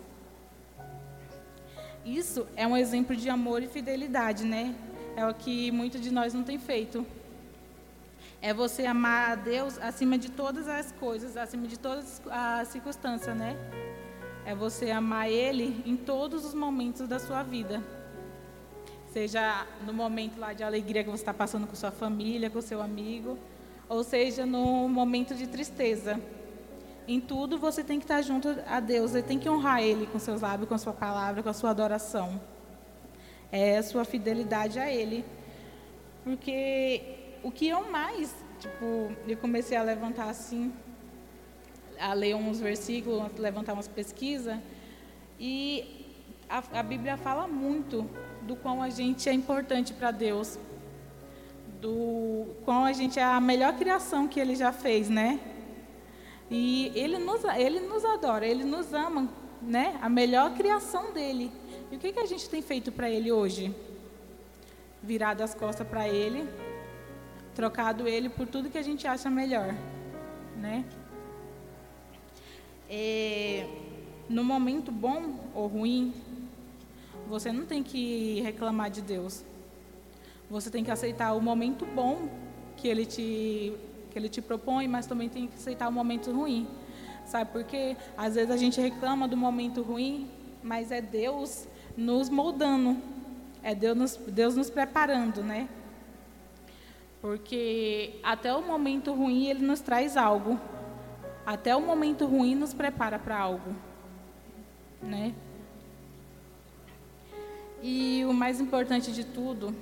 Isso 2.05 2.47
é 2.57 2.67
um 2.67 2.77
exemplo 2.77 3.15
de 3.15 3.31
amor 3.31 3.63
e 3.63 3.69
fidelidade, 3.69 4.45
né? 4.45 4.75
É 5.17 5.25
o 5.27 5.33
que 5.33 5.71
muitos 5.71 6.01
de 6.01 6.11
nós 6.11 6.35
não 6.35 6.43
tem 6.43 6.59
feito. 6.59 7.07
É 8.41 8.53
você 8.53 8.85
amar 8.87 9.31
a 9.31 9.35
Deus 9.37 9.79
acima 9.79 10.19
de 10.19 10.29
todas 10.29 10.67
as 10.67 10.91
coisas, 10.91 11.37
acima 11.37 11.67
de 11.67 11.79
todas 11.79 12.21
as 12.29 12.69
circunstâncias, 12.69 13.37
né? 13.37 13.57
É 14.45 14.53
você 14.53 14.91
amar 14.91 15.31
Ele 15.31 15.81
em 15.87 15.97
todos 15.97 16.45
os 16.45 16.55
momentos 16.55 17.07
da 17.07 17.21
sua 17.21 17.45
vida. 17.45 17.81
Seja 19.13 19.65
no 19.87 19.93
momento 19.93 20.41
lá 20.41 20.53
de 20.53 20.65
alegria 20.65 21.05
que 21.05 21.11
você 21.11 21.23
está 21.23 21.33
passando 21.33 21.69
com 21.69 21.77
sua 21.77 21.93
família, 21.93 22.51
com 22.51 22.61
seu 22.61 22.83
amigo, 22.83 23.39
ou 23.89 24.03
seja 24.03 24.45
no 24.45 24.89
momento 24.89 25.37
de 25.37 25.47
tristeza. 25.47 26.21
Em 27.13 27.21
tudo 27.21 27.59
você 27.59 27.85
tem 27.85 27.99
que 27.99 28.07
estar 28.07 28.23
junto 28.23 28.49
a 28.67 28.81
Deus, 28.81 29.11
você 29.11 29.23
tem 29.23 29.39
que 29.39 29.47
honrar 29.47 29.83
Ele 29.83 30.07
com 30.07 30.19
seus 30.19 30.41
lábios, 30.41 30.67
com 30.67 30.75
a 30.75 30.79
sua 30.79 30.95
palavra, 30.95 31.43
com 31.43 31.49
a 31.51 31.53
sua 31.53 31.69
adoração. 31.69 32.41
É 33.51 33.77
a 33.77 33.83
sua 33.83 34.03
fidelidade 34.03 34.79
a 34.79 34.91
Ele. 34.91 35.23
Porque 36.25 37.03
o 37.43 37.51
que 37.51 37.69
eu 37.69 37.91
mais, 37.91 38.35
tipo, 38.59 39.13
eu 39.29 39.37
comecei 39.37 39.77
a 39.77 39.83
levantar 39.83 40.31
assim, 40.31 40.73
a 42.01 42.15
ler 42.15 42.35
uns 42.35 42.61
versículos, 42.61 43.31
levantar 43.37 43.75
umas 43.75 43.89
pesquisas, 43.89 44.59
e 45.39 46.07
a, 46.49 46.63
a 46.81 46.83
Bíblia 46.83 47.19
fala 47.19 47.47
muito 47.47 48.09
do 48.41 48.57
quão 48.57 48.83
a 48.83 48.89
gente 48.89 49.29
é 49.29 49.35
importante 49.35 49.93
para 49.93 50.11
Deus, 50.13 50.59
do 51.79 52.47
quão 52.65 52.87
a 52.87 52.93
gente 52.95 53.19
é 53.19 53.23
a 53.23 53.39
melhor 53.39 53.75
criação 53.77 54.27
que 54.27 54.41
Ele 54.41 54.57
já 54.57 54.73
fez, 54.73 55.11
né? 55.11 55.52
E 56.55 56.93
ele 56.95 57.17
nos, 57.17 57.43
ele 57.45 57.81
nos 57.81 58.05
adora, 58.05 58.47
ele 58.47 58.63
nos 58.63 58.93
ama, 58.93 59.27
né? 59.63 59.99
A 60.03 60.09
melhor 60.11 60.53
criação 60.53 61.11
dele. 61.11 61.51
E 61.91 61.97
o 61.97 61.99
que, 61.99 62.13
que 62.13 62.21
a 62.21 62.27
gente 62.27 62.47
tem 62.47 62.61
feito 62.61 62.93
para 62.93 63.09
ele 63.09 63.33
hoje? 63.33 63.75
Virado 65.03 65.43
as 65.43 65.55
costas 65.55 65.89
para 65.89 66.07
ele, 66.07 66.47
trocado 67.55 68.07
ele 68.07 68.29
por 68.29 68.47
tudo 68.47 68.69
que 68.69 68.77
a 68.77 68.83
gente 68.83 69.07
acha 69.07 69.31
melhor, 69.31 69.75
né? 70.59 70.85
É, 72.87 73.67
no 74.29 74.45
momento 74.45 74.93
bom 74.93 75.41
ou 75.55 75.67
ruim, 75.67 76.13
você 77.29 77.51
não 77.51 77.65
tem 77.65 77.83
que 77.83 78.43
reclamar 78.43 78.91
de 78.91 79.01
Deus. 79.01 79.43
Você 80.51 80.71
tem 80.71 80.85
que 80.85 80.91
aceitar 80.91 81.33
o 81.33 81.41
momento 81.41 81.87
bom 81.87 82.29
que 82.77 82.89
ele 82.89 83.07
te 83.07 83.73
que 84.13 84.19
ele 84.19 84.29
te 84.29 84.43
propõe, 84.43 84.87
mas 84.87 85.07
também 85.07 85.29
tem 85.29 85.47
que 85.47 85.55
aceitar 85.55 85.89
o 85.89 85.93
momento 85.93 86.31
ruim. 86.31 86.69
Sabe 87.25 87.51
por 87.51 87.65
quê? 87.65 87.97
Às 88.17 88.35
vezes 88.35 88.51
a 88.51 88.57
gente 88.57 88.81
reclama 88.81 89.27
do 89.27 89.37
momento 89.37 89.83
ruim, 89.83 90.31
mas 90.63 90.93
é 90.93 91.01
Deus 91.01 91.67
nos 91.97 92.29
moldando. 92.29 92.97
É 93.63 93.75
Deus 93.75 93.97
nos, 93.97 94.17
Deus 94.17 94.57
nos 94.57 94.69
preparando, 94.69 95.43
né? 95.43 95.69
Porque 97.21 98.19
até 98.23 98.53
o 98.53 98.61
momento 98.61 99.15
ruim 99.15 99.47
ele 99.47 99.65
nos 99.65 99.81
traz 99.81 100.17
algo. 100.17 100.61
Até 101.47 101.75
o 101.75 101.81
momento 101.81 102.27
ruim 102.27 102.55
nos 102.55 102.75
prepara 102.75 103.19
para 103.19 103.39
algo, 103.39 103.75
né? 105.01 105.33
E 107.83 108.25
o 108.29 108.33
mais 108.33 108.61
importante 108.61 109.11
de 109.11 109.25
tudo 109.25 109.75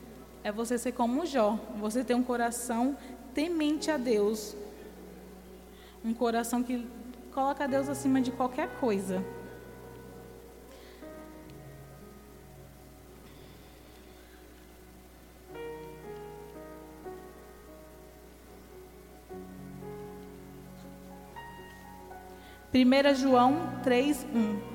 é 0.43 0.51
você 0.51 0.79
ser 0.79 0.93
como 0.93 1.27
Jó, 1.27 1.59
você 1.79 2.03
ter 2.03 2.15
um 2.15 2.23
coração 2.23 2.97
temente 3.35 3.91
a 3.91 3.97
Deus. 3.97 4.57
Um 6.05 6.15
coração 6.15 6.63
que 6.63 6.87
coloca 7.33 7.69
Deus 7.69 7.89
acima 7.89 8.21
de 8.21 8.31
qualquer 8.31 8.69
coisa. 8.79 9.25
Primeira 22.71 23.15
João 23.15 23.81
3, 23.83 24.25
1. 24.33 24.70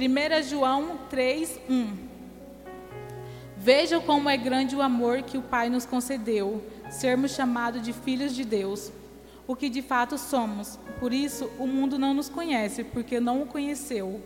1 0.00 0.42
João 0.44 0.96
3, 1.10 1.58
1. 1.68 2.08
Vejam 3.56 4.00
como 4.00 4.28
é 4.28 4.36
grande 4.36 4.76
o 4.76 4.80
amor 4.80 5.22
que 5.22 5.36
o 5.36 5.42
Pai 5.42 5.68
nos 5.68 5.84
concedeu, 5.84 6.64
sermos 6.88 7.32
chamados 7.32 7.82
de 7.82 7.92
filhos 7.92 8.32
de 8.32 8.44
Deus, 8.44 8.92
o 9.44 9.56
que 9.56 9.68
de 9.68 9.82
fato 9.82 10.16
somos. 10.16 10.78
Por 11.00 11.12
isso, 11.12 11.50
o 11.58 11.66
mundo 11.66 11.98
não 11.98 12.14
nos 12.14 12.28
conhece, 12.28 12.84
porque 12.84 13.18
não 13.18 13.42
o 13.42 13.46
conheceu. 13.46 14.22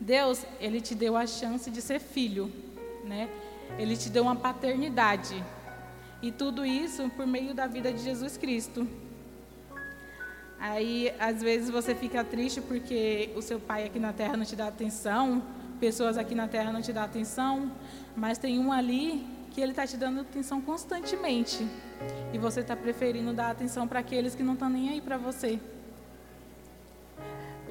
Deus, 0.00 0.44
Ele 0.58 0.80
te 0.80 0.94
deu 0.94 1.16
a 1.16 1.24
chance 1.24 1.70
de 1.70 1.80
ser 1.80 2.00
filho, 2.00 2.50
né? 3.04 3.28
Ele 3.78 3.96
te 3.96 4.08
deu 4.08 4.24
uma 4.24 4.34
paternidade. 4.34 5.44
E 6.20 6.32
tudo 6.32 6.66
isso 6.66 7.08
por 7.10 7.26
meio 7.26 7.54
da 7.54 7.68
vida 7.68 7.92
de 7.92 8.02
Jesus 8.02 8.36
Cristo. 8.36 8.88
Aí, 10.60 11.10
às 11.18 11.42
vezes, 11.42 11.70
você 11.70 11.94
fica 11.94 12.22
triste 12.22 12.60
porque 12.60 13.30
o 13.34 13.40
seu 13.40 13.58
pai 13.58 13.86
aqui 13.86 13.98
na 13.98 14.12
terra 14.12 14.36
não 14.36 14.44
te 14.44 14.54
dá 14.54 14.68
atenção, 14.68 15.42
pessoas 15.80 16.18
aqui 16.18 16.34
na 16.34 16.46
terra 16.46 16.70
não 16.70 16.82
te 16.82 16.92
dão 16.92 17.02
atenção, 17.02 17.72
mas 18.14 18.36
tem 18.36 18.58
um 18.58 18.70
ali 18.70 19.26
que 19.52 19.60
ele 19.62 19.72
está 19.72 19.86
te 19.86 19.96
dando 19.96 20.20
atenção 20.20 20.60
constantemente. 20.60 21.66
E 22.34 22.36
você 22.36 22.60
está 22.60 22.76
preferindo 22.76 23.32
dar 23.32 23.50
atenção 23.50 23.88
para 23.88 24.00
aqueles 24.00 24.34
que 24.34 24.42
não 24.42 24.52
estão 24.52 24.68
nem 24.68 24.90
aí 24.90 25.00
para 25.00 25.16
você. 25.16 25.58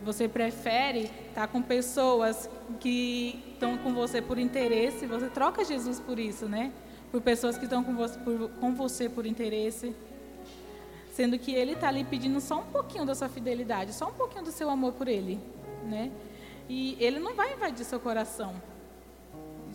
Você 0.04 0.28
prefere 0.28 1.12
estar 1.30 1.42
tá 1.42 1.48
com 1.48 1.62
pessoas 1.62 2.50
que 2.80 3.40
estão 3.54 3.78
com 3.78 3.94
você 3.94 4.20
por 4.20 4.40
interesse, 4.40 5.06
você 5.06 5.28
troca 5.28 5.64
Jesus 5.64 6.00
por 6.00 6.18
isso, 6.18 6.48
né? 6.48 6.72
Por 7.12 7.22
pessoas 7.22 7.56
que 7.56 7.66
estão 7.66 7.84
com 7.84 7.96
por, 7.96 8.50
com 8.60 8.74
você 8.74 9.08
por 9.08 9.28
interesse 9.28 9.94
sendo 11.20 11.38
que 11.38 11.54
ele 11.54 11.74
está 11.74 11.90
ali 11.90 12.06
pedindo 12.06 12.40
só 12.40 12.62
um 12.62 12.68
pouquinho 12.68 13.06
da 13.06 13.14
sua 13.14 13.28
fidelidade, 13.28 13.92
só 13.92 14.08
um 14.08 14.14
pouquinho 14.14 14.42
do 14.42 14.54
seu 14.54 14.70
amor 14.70 14.94
por 14.94 15.06
ele, 15.06 15.38
né? 15.84 16.10
E 16.70 16.96
ele 16.98 17.20
não 17.20 17.36
vai 17.36 17.52
invadir 17.56 17.84
seu 17.84 18.00
coração. 18.00 18.56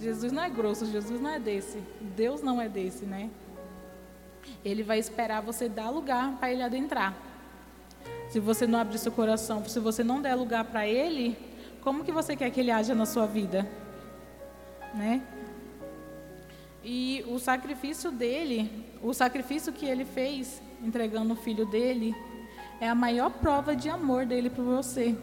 Jesus 0.00 0.32
não 0.32 0.42
é 0.42 0.48
grosso, 0.48 0.86
Jesus 0.86 1.20
não 1.20 1.28
é 1.28 1.38
desse, 1.38 1.82
Deus 2.00 2.40
não 2.40 2.62
é 2.62 2.66
desse, 2.66 3.04
né? 3.04 3.28
Ele 4.64 4.82
vai 4.82 4.98
esperar 4.98 5.42
você 5.42 5.68
dar 5.68 5.90
lugar 5.90 6.34
para 6.38 6.50
ele 6.50 6.62
adentrar. 6.62 7.14
Se 8.30 8.40
você 8.40 8.66
não 8.66 8.78
abrir 8.78 8.96
seu 8.96 9.12
coração, 9.12 9.62
se 9.66 9.78
você 9.78 10.02
não 10.02 10.22
der 10.22 10.34
lugar 10.34 10.64
para 10.64 10.86
ele, 10.86 11.36
como 11.82 12.04
que 12.04 12.10
você 12.10 12.34
quer 12.34 12.48
que 12.48 12.60
ele 12.60 12.70
haja 12.70 12.94
na 12.94 13.04
sua 13.04 13.26
vida? 13.26 13.68
Né? 14.94 15.22
E 16.82 17.22
o 17.28 17.38
sacrifício 17.38 18.10
dele, 18.10 18.86
o 19.02 19.12
sacrifício 19.12 19.74
que 19.74 19.84
ele 19.84 20.06
fez, 20.06 20.62
entregando 20.82 21.34
o 21.34 21.36
filho 21.36 21.66
dele, 21.66 22.14
é 22.80 22.88
a 22.88 22.94
maior 22.94 23.30
prova 23.30 23.74
de 23.74 23.88
amor 23.88 24.26
dele 24.26 24.50
por 24.50 24.64
você. 24.64 25.16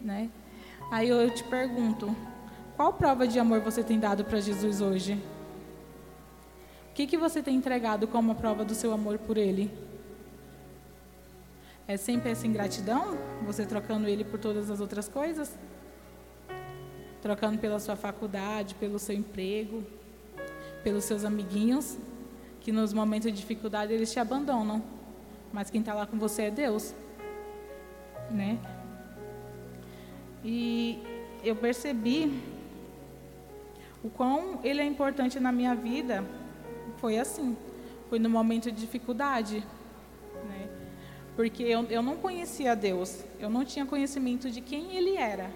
Né? 0.00 0.30
Aí 0.90 1.08
eu 1.08 1.30
te 1.30 1.42
pergunto, 1.44 2.14
qual 2.76 2.92
prova 2.92 3.26
de 3.26 3.38
amor 3.38 3.60
você 3.60 3.82
tem 3.82 3.98
dado 3.98 4.24
para 4.24 4.40
Jesus 4.40 4.80
hoje? 4.80 5.20
que, 6.96 7.06
que 7.06 7.18
você 7.18 7.42
tem 7.42 7.54
entregado 7.54 8.08
como 8.08 8.34
prova 8.34 8.64
do 8.64 8.74
seu 8.74 8.90
amor 8.90 9.18
por 9.18 9.36
Ele? 9.36 9.70
É 11.86 11.98
sempre 11.98 12.30
essa 12.30 12.46
ingratidão? 12.46 13.18
Você 13.44 13.66
trocando 13.66 14.08
Ele 14.08 14.24
por 14.24 14.40
todas 14.40 14.70
as 14.70 14.80
outras 14.80 15.06
coisas? 15.06 15.54
Trocando 17.20 17.58
pela 17.58 17.78
sua 17.78 17.96
faculdade, 17.96 18.74
pelo 18.76 18.98
seu 18.98 19.14
emprego, 19.14 19.84
pelos 20.82 21.04
seus 21.04 21.22
amiguinhos, 21.22 21.98
que 22.66 22.72
nos 22.72 22.92
momentos 22.92 23.30
de 23.30 23.38
dificuldade 23.38 23.92
eles 23.92 24.12
te 24.12 24.18
abandonam. 24.18 24.82
Mas 25.52 25.70
quem 25.70 25.78
está 25.80 25.94
lá 25.94 26.04
com 26.04 26.18
você 26.18 26.42
é 26.42 26.50
Deus. 26.50 26.92
Né? 28.28 28.58
E 30.44 30.98
eu 31.44 31.54
percebi 31.54 32.42
o 34.02 34.10
quão 34.10 34.58
ele 34.64 34.80
é 34.80 34.84
importante 34.84 35.38
na 35.38 35.52
minha 35.52 35.76
vida. 35.76 36.24
Foi 36.96 37.16
assim. 37.20 37.56
Foi 38.08 38.18
no 38.18 38.28
momento 38.28 38.72
de 38.72 38.80
dificuldade. 38.80 39.64
Né? 40.48 40.68
Porque 41.36 41.62
eu, 41.62 41.84
eu 41.84 42.02
não 42.02 42.16
conhecia 42.16 42.74
Deus. 42.74 43.22
Eu 43.38 43.48
não 43.48 43.64
tinha 43.64 43.86
conhecimento 43.86 44.50
de 44.50 44.60
quem 44.60 44.96
Ele 44.96 45.16
era. 45.16 45.52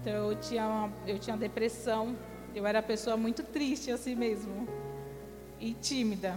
Então 0.00 0.30
eu 0.30 0.40
tinha, 0.40 0.90
eu 1.06 1.18
tinha 1.18 1.36
depressão. 1.36 2.16
Eu 2.54 2.66
era 2.66 2.82
pessoa 2.82 3.18
muito 3.18 3.42
triste 3.42 3.90
assim 3.90 4.14
mesmo. 4.14 4.75
E 5.60 5.72
tímida. 5.74 6.36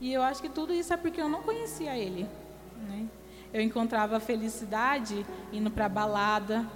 E 0.00 0.12
eu 0.12 0.22
acho 0.22 0.42
que 0.42 0.48
tudo 0.48 0.72
isso 0.72 0.92
é 0.92 0.96
porque 0.96 1.20
eu 1.20 1.28
não 1.28 1.42
conhecia 1.42 1.96
Ele. 1.96 2.26
Né? 2.88 3.06
Eu 3.52 3.60
encontrava 3.60 4.18
felicidade 4.18 5.24
indo 5.52 5.70
para 5.70 5.88
balada. 5.88 6.66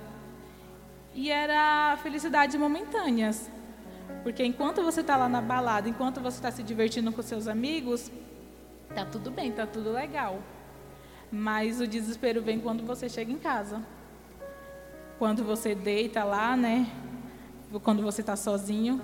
E 1.15 1.31
era 1.31 1.97
felicidade 2.03 2.57
momentâneas. 2.57 3.51
Porque 4.23 4.45
enquanto 4.45 4.83
você 4.83 5.01
está 5.01 5.17
lá 5.17 5.29
na 5.29 5.41
balada, 5.41 5.89
enquanto 5.89 6.21
você 6.21 6.37
está 6.37 6.51
se 6.51 6.63
divertindo 6.63 7.13
com 7.13 7.23
seus 7.23 7.49
amigos, 7.49 8.11
tá 8.95 9.05
tudo 9.05 9.31
bem, 9.31 9.51
tá 9.53 9.67
tudo 9.67 9.91
legal. 9.91 10.41
Mas 11.31 11.81
o 11.81 11.87
desespero 11.87 12.43
vem 12.43 12.61
quando 12.61 12.85
você 12.85 13.09
chega 13.09 13.33
em 13.33 13.39
casa. 13.39 13.83
Quando 15.19 15.43
você 15.43 15.75
deita 15.75 16.23
lá, 16.23 16.57
né? 16.57 16.87
Quando 17.83 18.03
você 18.03 18.21
está 18.21 18.37
sozinho, 18.37 19.01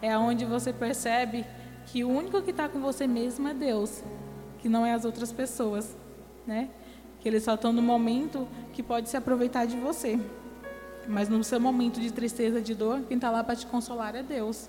é 0.00 0.16
onde 0.16 0.44
você 0.44 0.72
percebe 0.72 1.44
que 1.86 2.04
o 2.04 2.08
único 2.08 2.42
que 2.42 2.50
está 2.50 2.68
com 2.68 2.80
você 2.80 3.06
mesmo 3.06 3.48
é 3.48 3.54
Deus, 3.54 4.02
que 4.58 4.68
não 4.68 4.84
é 4.84 4.92
as 4.92 5.04
outras 5.04 5.32
pessoas, 5.32 5.96
né? 6.46 6.68
que 7.20 7.28
eles 7.28 7.42
só 7.42 7.54
estão 7.54 7.72
no 7.72 7.82
momento 7.82 8.46
que 8.72 8.82
pode 8.82 9.08
se 9.08 9.16
aproveitar 9.16 9.66
de 9.66 9.76
você. 9.76 10.18
Mas 11.06 11.28
no 11.28 11.42
seu 11.42 11.58
momento 11.58 12.00
de 12.00 12.12
tristeza, 12.12 12.60
de 12.60 12.74
dor, 12.74 13.02
quem 13.08 13.16
está 13.16 13.30
lá 13.30 13.42
para 13.42 13.56
te 13.56 13.66
consolar 13.66 14.14
é 14.14 14.22
Deus. 14.22 14.68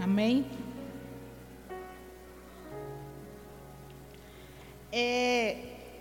Amém? 0.00 0.46
É, 4.90 5.56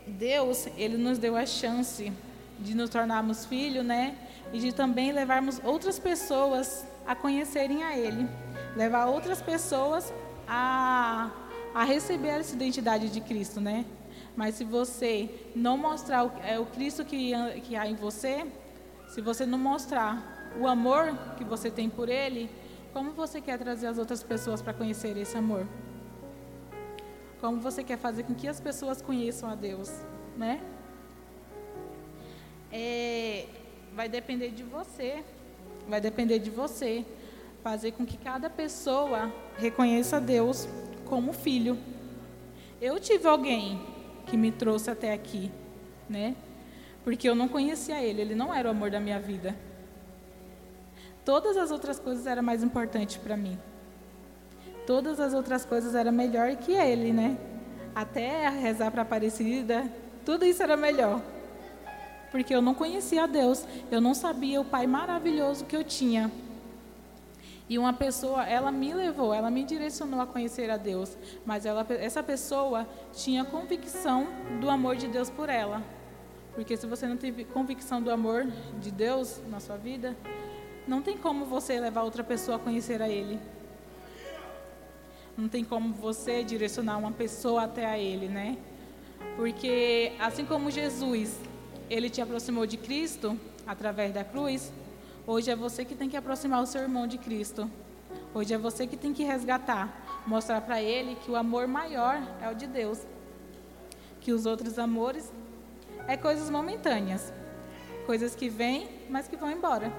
Deus, 0.08 0.68
Ele 0.76 0.98
nos 0.98 1.18
deu 1.18 1.38
a 1.38 1.46
chance 1.46 2.12
de 2.60 2.76
nos 2.76 2.90
tornarmos 2.90 3.46
filhos, 3.46 3.86
né? 3.86 4.18
E 4.52 4.60
de 4.60 4.74
também 4.74 5.12
levarmos 5.12 5.62
outras 5.64 5.98
pessoas 5.98 6.86
a 7.06 7.16
conhecerem 7.16 7.84
a 7.84 7.98
Ele. 7.98 8.28
Levar 8.76 9.06
outras 9.06 9.42
pessoas 9.42 10.14
a, 10.48 11.32
a 11.74 11.84
receber 11.84 12.30
essa 12.30 12.56
identidade 12.56 13.10
de 13.10 13.22
Cristo, 13.22 13.60
né? 13.60 13.86
Mas 14.36 14.56
se 14.56 14.64
você 14.64 15.30
não 15.56 15.78
mostrar 15.78 16.26
o, 16.26 16.32
é, 16.44 16.58
o 16.60 16.66
Cristo 16.66 17.04
que, 17.04 17.34
que 17.64 17.76
há 17.76 17.88
em 17.88 17.96
você, 17.96 18.46
se 19.10 19.22
você 19.22 19.46
não 19.46 19.58
mostrar 19.58 20.54
o 20.60 20.68
amor 20.68 21.18
que 21.38 21.44
você 21.44 21.70
tem 21.70 21.90
por 21.90 22.10
Ele, 22.10 22.50
como 22.94 23.12
você 23.12 23.40
quer 23.40 23.58
trazer 23.58 23.88
as 23.88 23.98
outras 23.98 24.24
pessoas 24.24 24.62
para 24.62 24.74
conhecer 24.74 25.16
esse 25.18 25.38
amor? 25.38 25.68
Como 27.40 27.60
você 27.60 27.84
quer 27.84 27.98
fazer 27.98 28.24
com 28.24 28.36
que 28.36 28.48
as 28.48 28.60
pessoas 28.60 29.02
conheçam 29.02 29.50
a 29.50 29.56
Deus, 29.56 29.90
né? 30.38 30.62
É, 32.72 33.48
vai 33.94 34.08
depender 34.08 34.52
de 34.52 34.64
você, 34.64 35.24
vai 35.92 36.00
depender 36.00 36.40
de 36.40 36.50
você 36.50 37.06
fazer 37.62 37.92
com 37.92 38.06
que 38.06 38.18
cada 38.18 38.50
pessoa 38.50 39.30
reconheça 39.58 40.22
Deus 40.22 40.66
como 41.04 41.34
filho. 41.34 41.78
Eu 42.82 42.98
tive 42.98 43.28
alguém 43.28 43.86
que 44.26 44.38
me 44.38 44.54
trouxe 44.54 44.90
até 44.90 45.12
aqui, 45.12 45.52
né? 46.10 46.34
Porque 47.04 47.28
eu 47.28 47.36
não 47.36 47.50
conhecia 47.50 48.02
ele, 48.02 48.22
ele 48.22 48.36
não 48.36 48.54
era 48.54 48.70
o 48.70 48.72
amor 48.72 48.90
da 48.90 49.02
minha 49.02 49.20
vida. 49.20 49.54
Todas 51.26 51.58
as 51.58 51.72
outras 51.72 52.00
coisas 52.00 52.26
eram 52.26 52.42
mais 52.42 52.64
importantes 52.64 53.18
para 53.18 53.36
mim. 53.36 53.60
Todas 54.88 55.20
as 55.20 55.34
outras 55.34 55.66
coisas 55.66 55.94
eram 55.94 56.14
melhor 56.14 56.56
que 56.56 56.72
ele, 56.72 57.12
né? 57.12 57.38
Até 57.94 58.48
rezar 58.48 58.92
para 58.92 59.02
Aparecida, 59.02 59.92
tudo 60.26 60.46
isso 60.46 60.64
era 60.64 60.78
melhor. 60.78 61.22
Porque 62.32 62.56
eu 62.56 62.62
não 62.62 62.74
conhecia 62.74 63.28
Deus, 63.28 63.66
eu 63.92 64.00
não 64.00 64.14
sabia 64.14 64.62
o 64.62 64.66
Pai 64.66 64.88
maravilhoso 64.88 65.66
que 65.66 65.76
eu 65.76 65.84
tinha. 65.84 66.32
E 67.68 67.78
uma 67.78 67.94
pessoa, 67.94 68.46
ela 68.46 68.72
me 68.72 68.94
levou, 68.94 69.34
ela 69.34 69.50
me 69.50 69.64
direcionou 69.64 70.20
a 70.20 70.28
conhecer 70.28 70.70
a 70.70 70.78
Deus, 70.78 71.18
mas 71.46 71.66
ela, 71.66 71.86
essa 71.90 72.22
pessoa 72.22 72.88
tinha 73.14 73.46
convicção 73.46 74.28
do 74.60 74.70
amor 74.70 74.96
de 74.96 75.08
Deus 75.08 75.30
por 75.30 75.50
ela. 75.50 75.82
Porque 76.54 76.76
se 76.76 76.86
você 76.86 77.08
não 77.08 77.16
teve 77.16 77.46
convicção 77.46 78.02
do 78.02 78.12
amor 78.12 78.46
de 78.82 78.92
Deus 78.92 79.42
na 79.50 79.60
sua 79.60 79.78
vida, 79.78 80.18
não 80.88 81.02
tem 81.02 81.18
como 81.18 81.46
você 81.46 81.80
levar 81.80 82.04
outra 82.04 82.24
pessoa 82.24 82.58
a 82.58 82.60
conhecer 82.60 83.02
a 83.02 83.08
Ele. 83.08 83.40
Não 85.38 85.48
tem 85.48 85.64
como 85.64 85.94
você 85.94 86.44
direcionar 86.44 86.98
uma 86.98 87.12
pessoa 87.12 87.64
até 87.64 87.86
a 87.86 87.98
Ele, 87.98 88.28
né? 88.28 88.58
Porque 89.38 90.12
assim 90.20 90.44
como 90.46 90.70
Jesus, 90.70 91.40
Ele 91.92 92.10
te 92.10 92.22
aproximou 92.22 92.66
de 92.66 92.78
Cristo 92.78 93.28
através 93.68 94.14
da 94.14 94.24
cruz, 94.24 94.72
Hoje 95.28 95.52
é 95.52 95.56
você 95.56 95.86
que 95.86 95.94
tem 95.94 96.10
que 96.10 96.18
aproximar 96.18 96.64
o 96.64 96.66
seu 96.66 96.82
irmão 96.82 97.06
de 97.06 97.20
Cristo. 97.20 97.70
Hoje 98.34 98.56
é 98.56 98.58
você 98.58 98.88
que 98.88 98.98
tem 98.98 99.14
que 99.14 99.24
resgatar, 99.24 100.24
mostrar 100.26 100.60
para 100.62 100.82
ele 100.82 101.16
que 101.16 101.30
o 101.30 101.36
amor 101.36 101.68
maior 101.68 102.20
é 102.42 102.50
o 102.50 102.56
de 102.56 102.66
Deus. 102.66 103.06
Que 104.20 104.32
os 104.32 104.48
outros 104.48 104.80
amores 104.80 105.32
é 106.08 106.18
coisas 106.18 106.50
momentâneas, 106.50 107.32
coisas 108.08 108.34
que 108.34 108.50
vêm, 108.50 108.90
mas 109.12 109.28
que 109.28 109.38
vão 109.38 109.52
embora, 109.52 109.94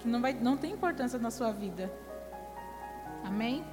que 0.00 0.06
não 0.06 0.20
vai 0.20 0.34
não 0.34 0.58
tem 0.58 0.72
importância 0.72 1.18
na 1.18 1.30
sua 1.30 1.52
vida. 1.52 1.90
Amém? 3.24 3.64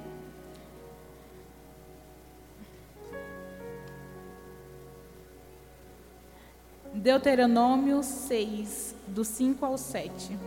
Deuteronômio 7.04 8.02
6, 8.02 8.94
do 9.06 9.26
5 9.26 9.66
ao 9.66 9.76
7. 9.76 10.38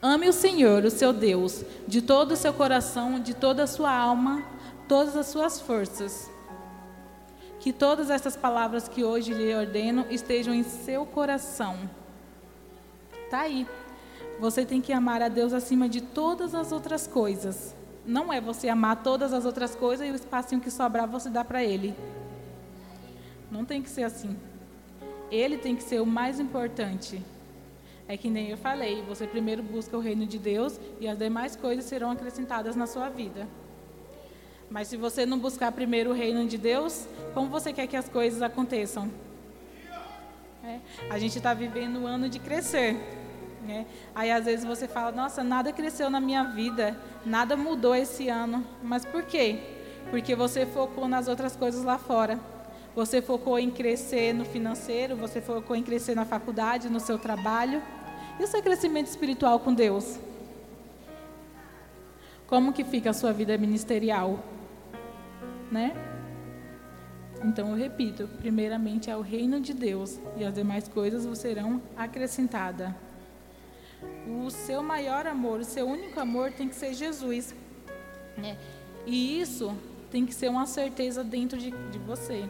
Ame 0.00 0.30
o 0.30 0.32
Senhor, 0.32 0.86
o 0.86 0.90
seu 0.90 1.12
Deus, 1.12 1.62
de 1.86 2.00
todo 2.00 2.32
o 2.32 2.36
seu 2.36 2.54
coração, 2.54 3.20
de 3.20 3.34
toda 3.34 3.64
a 3.64 3.66
sua 3.66 3.94
alma, 3.94 4.42
todas 4.88 5.14
as 5.14 5.26
suas 5.26 5.60
forças. 5.60 6.30
Que 7.60 7.70
todas 7.70 8.08
essas 8.08 8.34
palavras 8.34 8.88
que 8.88 9.04
hoje 9.04 9.34
lhe 9.34 9.54
ordeno 9.54 10.06
estejam 10.08 10.54
em 10.54 10.62
seu 10.62 11.04
coração. 11.04 11.78
Tá 13.28 13.40
aí. 13.40 13.68
Você 14.40 14.64
tem 14.64 14.80
que 14.80 14.94
amar 14.94 15.20
a 15.20 15.28
Deus 15.28 15.52
acima 15.52 15.86
de 15.86 16.00
todas 16.00 16.54
as 16.54 16.72
outras 16.72 17.06
coisas. 17.06 17.76
Não 18.08 18.32
é 18.32 18.40
você 18.40 18.70
amar 18.70 19.02
todas 19.02 19.34
as 19.34 19.44
outras 19.44 19.76
coisas 19.76 20.08
e 20.08 20.10
o 20.10 20.14
espacinho 20.14 20.62
que 20.62 20.70
sobrar 20.70 21.06
você 21.06 21.28
dá 21.28 21.44
para 21.44 21.62
Ele. 21.62 21.94
Não 23.50 23.66
tem 23.66 23.82
que 23.82 23.90
ser 23.90 24.04
assim. 24.04 24.34
Ele 25.30 25.58
tem 25.58 25.76
que 25.76 25.82
ser 25.82 26.00
o 26.00 26.06
mais 26.06 26.40
importante. 26.40 27.22
É 28.08 28.16
que 28.16 28.30
nem 28.30 28.48
eu 28.48 28.56
falei, 28.56 29.02
você 29.02 29.26
primeiro 29.26 29.62
busca 29.62 29.94
o 29.94 30.00
reino 30.00 30.24
de 30.24 30.38
Deus 30.38 30.80
e 30.98 31.06
as 31.06 31.18
demais 31.18 31.54
coisas 31.54 31.84
serão 31.84 32.10
acrescentadas 32.10 32.74
na 32.74 32.86
sua 32.86 33.10
vida. 33.10 33.46
Mas 34.70 34.88
se 34.88 34.96
você 34.96 35.26
não 35.26 35.38
buscar 35.38 35.70
primeiro 35.70 36.08
o 36.08 36.14
reino 36.14 36.46
de 36.46 36.56
Deus, 36.56 37.06
como 37.34 37.50
você 37.50 37.74
quer 37.74 37.86
que 37.86 37.96
as 37.96 38.08
coisas 38.08 38.40
aconteçam? 38.40 39.10
É, 40.64 40.78
a 41.10 41.18
gente 41.18 41.36
está 41.36 41.52
vivendo 41.52 41.98
um 41.98 42.06
ano 42.06 42.26
de 42.26 42.38
crescer. 42.38 43.17
Né? 43.66 43.86
Aí 44.14 44.30
às 44.30 44.44
vezes 44.44 44.64
você 44.64 44.86
fala, 44.86 45.12
nossa, 45.12 45.42
nada 45.42 45.72
cresceu 45.72 46.08
na 46.08 46.20
minha 46.20 46.44
vida, 46.44 46.96
nada 47.24 47.56
mudou 47.56 47.94
esse 47.94 48.28
ano. 48.28 48.64
Mas 48.82 49.04
por 49.04 49.22
quê? 49.22 49.58
Porque 50.10 50.34
você 50.34 50.64
focou 50.64 51.08
nas 51.08 51.28
outras 51.28 51.56
coisas 51.56 51.84
lá 51.84 51.98
fora. 51.98 52.38
Você 52.94 53.22
focou 53.22 53.58
em 53.58 53.70
crescer 53.70 54.32
no 54.32 54.44
financeiro, 54.44 55.16
você 55.16 55.40
focou 55.40 55.76
em 55.76 55.82
crescer 55.82 56.14
na 56.14 56.24
faculdade, 56.24 56.88
no 56.88 57.00
seu 57.00 57.18
trabalho. 57.18 57.82
E 58.38 58.44
o 58.44 58.46
seu 58.46 58.62
crescimento 58.62 59.06
espiritual 59.06 59.60
com 59.60 59.74
Deus? 59.74 60.18
Como 62.46 62.72
que 62.72 62.84
fica 62.84 63.10
a 63.10 63.12
sua 63.12 63.32
vida 63.32 63.56
ministerial? 63.58 64.42
Né? 65.70 65.92
Então 67.44 67.68
eu 67.70 67.76
repito, 67.76 68.28
primeiramente 68.38 69.10
é 69.10 69.16
o 69.16 69.20
reino 69.20 69.60
de 69.60 69.72
Deus 69.72 70.18
e 70.36 70.44
as 70.44 70.54
demais 70.54 70.88
coisas 70.88 71.38
serão 71.38 71.80
acrescentadas. 71.96 72.90
O 74.26 74.50
seu 74.50 74.82
maior 74.82 75.26
amor, 75.26 75.60
o 75.60 75.64
seu 75.64 75.86
único 75.86 76.18
amor 76.20 76.52
tem 76.52 76.68
que 76.68 76.74
ser 76.74 76.94
Jesus. 76.94 77.54
Né? 78.36 78.56
E 79.06 79.40
isso 79.40 79.76
tem 80.10 80.24
que 80.24 80.34
ser 80.34 80.48
uma 80.48 80.66
certeza 80.66 81.24
dentro 81.24 81.58
de, 81.58 81.70
de 81.70 81.98
você. 81.98 82.48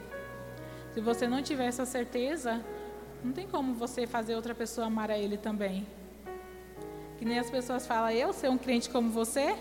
Se 0.93 1.01
você 1.01 1.29
não 1.29 1.43
tiver 1.43 1.67
essa 1.67 1.85
certeza, 1.85 2.61
não 3.23 3.33
tem 3.33 3.47
como 3.47 3.75
você 3.75 4.07
fazer 4.07 4.35
outra 4.35 4.55
pessoa 4.55 4.87
amar 4.87 5.11
a 5.11 5.19
Ele 5.19 5.37
também. 5.37 5.87
Que 7.19 7.25
nem 7.25 7.39
as 7.39 7.51
pessoas 7.51 7.87
falam, 7.87 8.11
eu 8.11 8.33
ser 8.33 8.49
um 8.49 8.59
crente 8.59 8.89
como 8.91 9.11
você? 9.11 9.57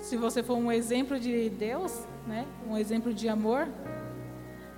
Se 0.00 0.16
você 0.16 0.42
for 0.42 0.56
um 0.56 0.70
exemplo 0.70 1.18
de 1.18 1.48
Deus, 1.50 2.04
né? 2.26 2.46
um 2.68 2.76
exemplo 2.76 3.14
de 3.14 3.28
amor, 3.28 3.68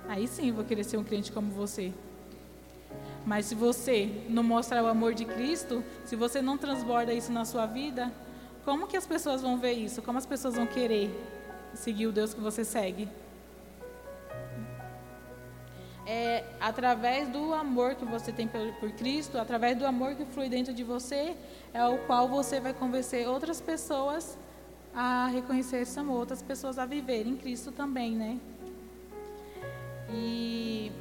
aí 0.07 0.27
sim 0.27 0.51
vou 0.51 0.63
querer 0.63 0.83
ser 0.83 0.97
um 0.97 1.03
crente 1.03 1.31
como 1.31 1.51
você. 1.51 1.93
Mas 3.29 3.45
se 3.45 3.53
você 3.53 4.09
não 4.27 4.41
mostrar 4.41 4.83
o 4.83 4.87
amor 4.87 5.13
de 5.13 5.23
Cristo, 5.23 5.83
se 6.03 6.15
você 6.15 6.41
não 6.41 6.57
transborda 6.57 7.13
isso 7.13 7.31
na 7.31 7.45
sua 7.45 7.67
vida, 7.67 8.11
como 8.65 8.87
que 8.87 8.97
as 8.97 9.05
pessoas 9.05 9.43
vão 9.43 9.55
ver 9.55 9.73
isso? 9.73 10.01
Como 10.01 10.17
as 10.17 10.25
pessoas 10.25 10.55
vão 10.55 10.65
querer 10.65 11.11
seguir 11.75 12.07
o 12.07 12.11
Deus 12.11 12.33
que 12.33 12.41
você 12.41 12.65
segue? 12.65 13.07
É 16.07 16.43
através 16.59 17.29
do 17.29 17.53
amor 17.53 17.93
que 17.93 18.03
você 18.03 18.31
tem 18.31 18.47
por, 18.47 18.91
Cristo, 18.93 19.37
através 19.37 19.77
do 19.77 19.85
amor 19.85 20.15
que 20.15 20.25
flui 20.25 20.49
dentro 20.49 20.73
de 20.73 20.83
você, 20.83 21.35
é 21.71 21.85
o 21.85 21.99
qual 22.07 22.27
você 22.27 22.59
vai 22.59 22.73
convencer 22.73 23.27
outras 23.27 23.61
pessoas 23.61 24.39
a 24.91 25.27
reconhecer 25.27 25.81
esse 25.81 25.99
amor, 25.99 26.21
outras 26.21 26.41
pessoas 26.41 26.79
a 26.79 26.85
viver 26.87 27.27
em 27.27 27.37
Cristo 27.37 27.71
também, 27.71 28.15
né? 28.15 28.39
E 30.11 30.91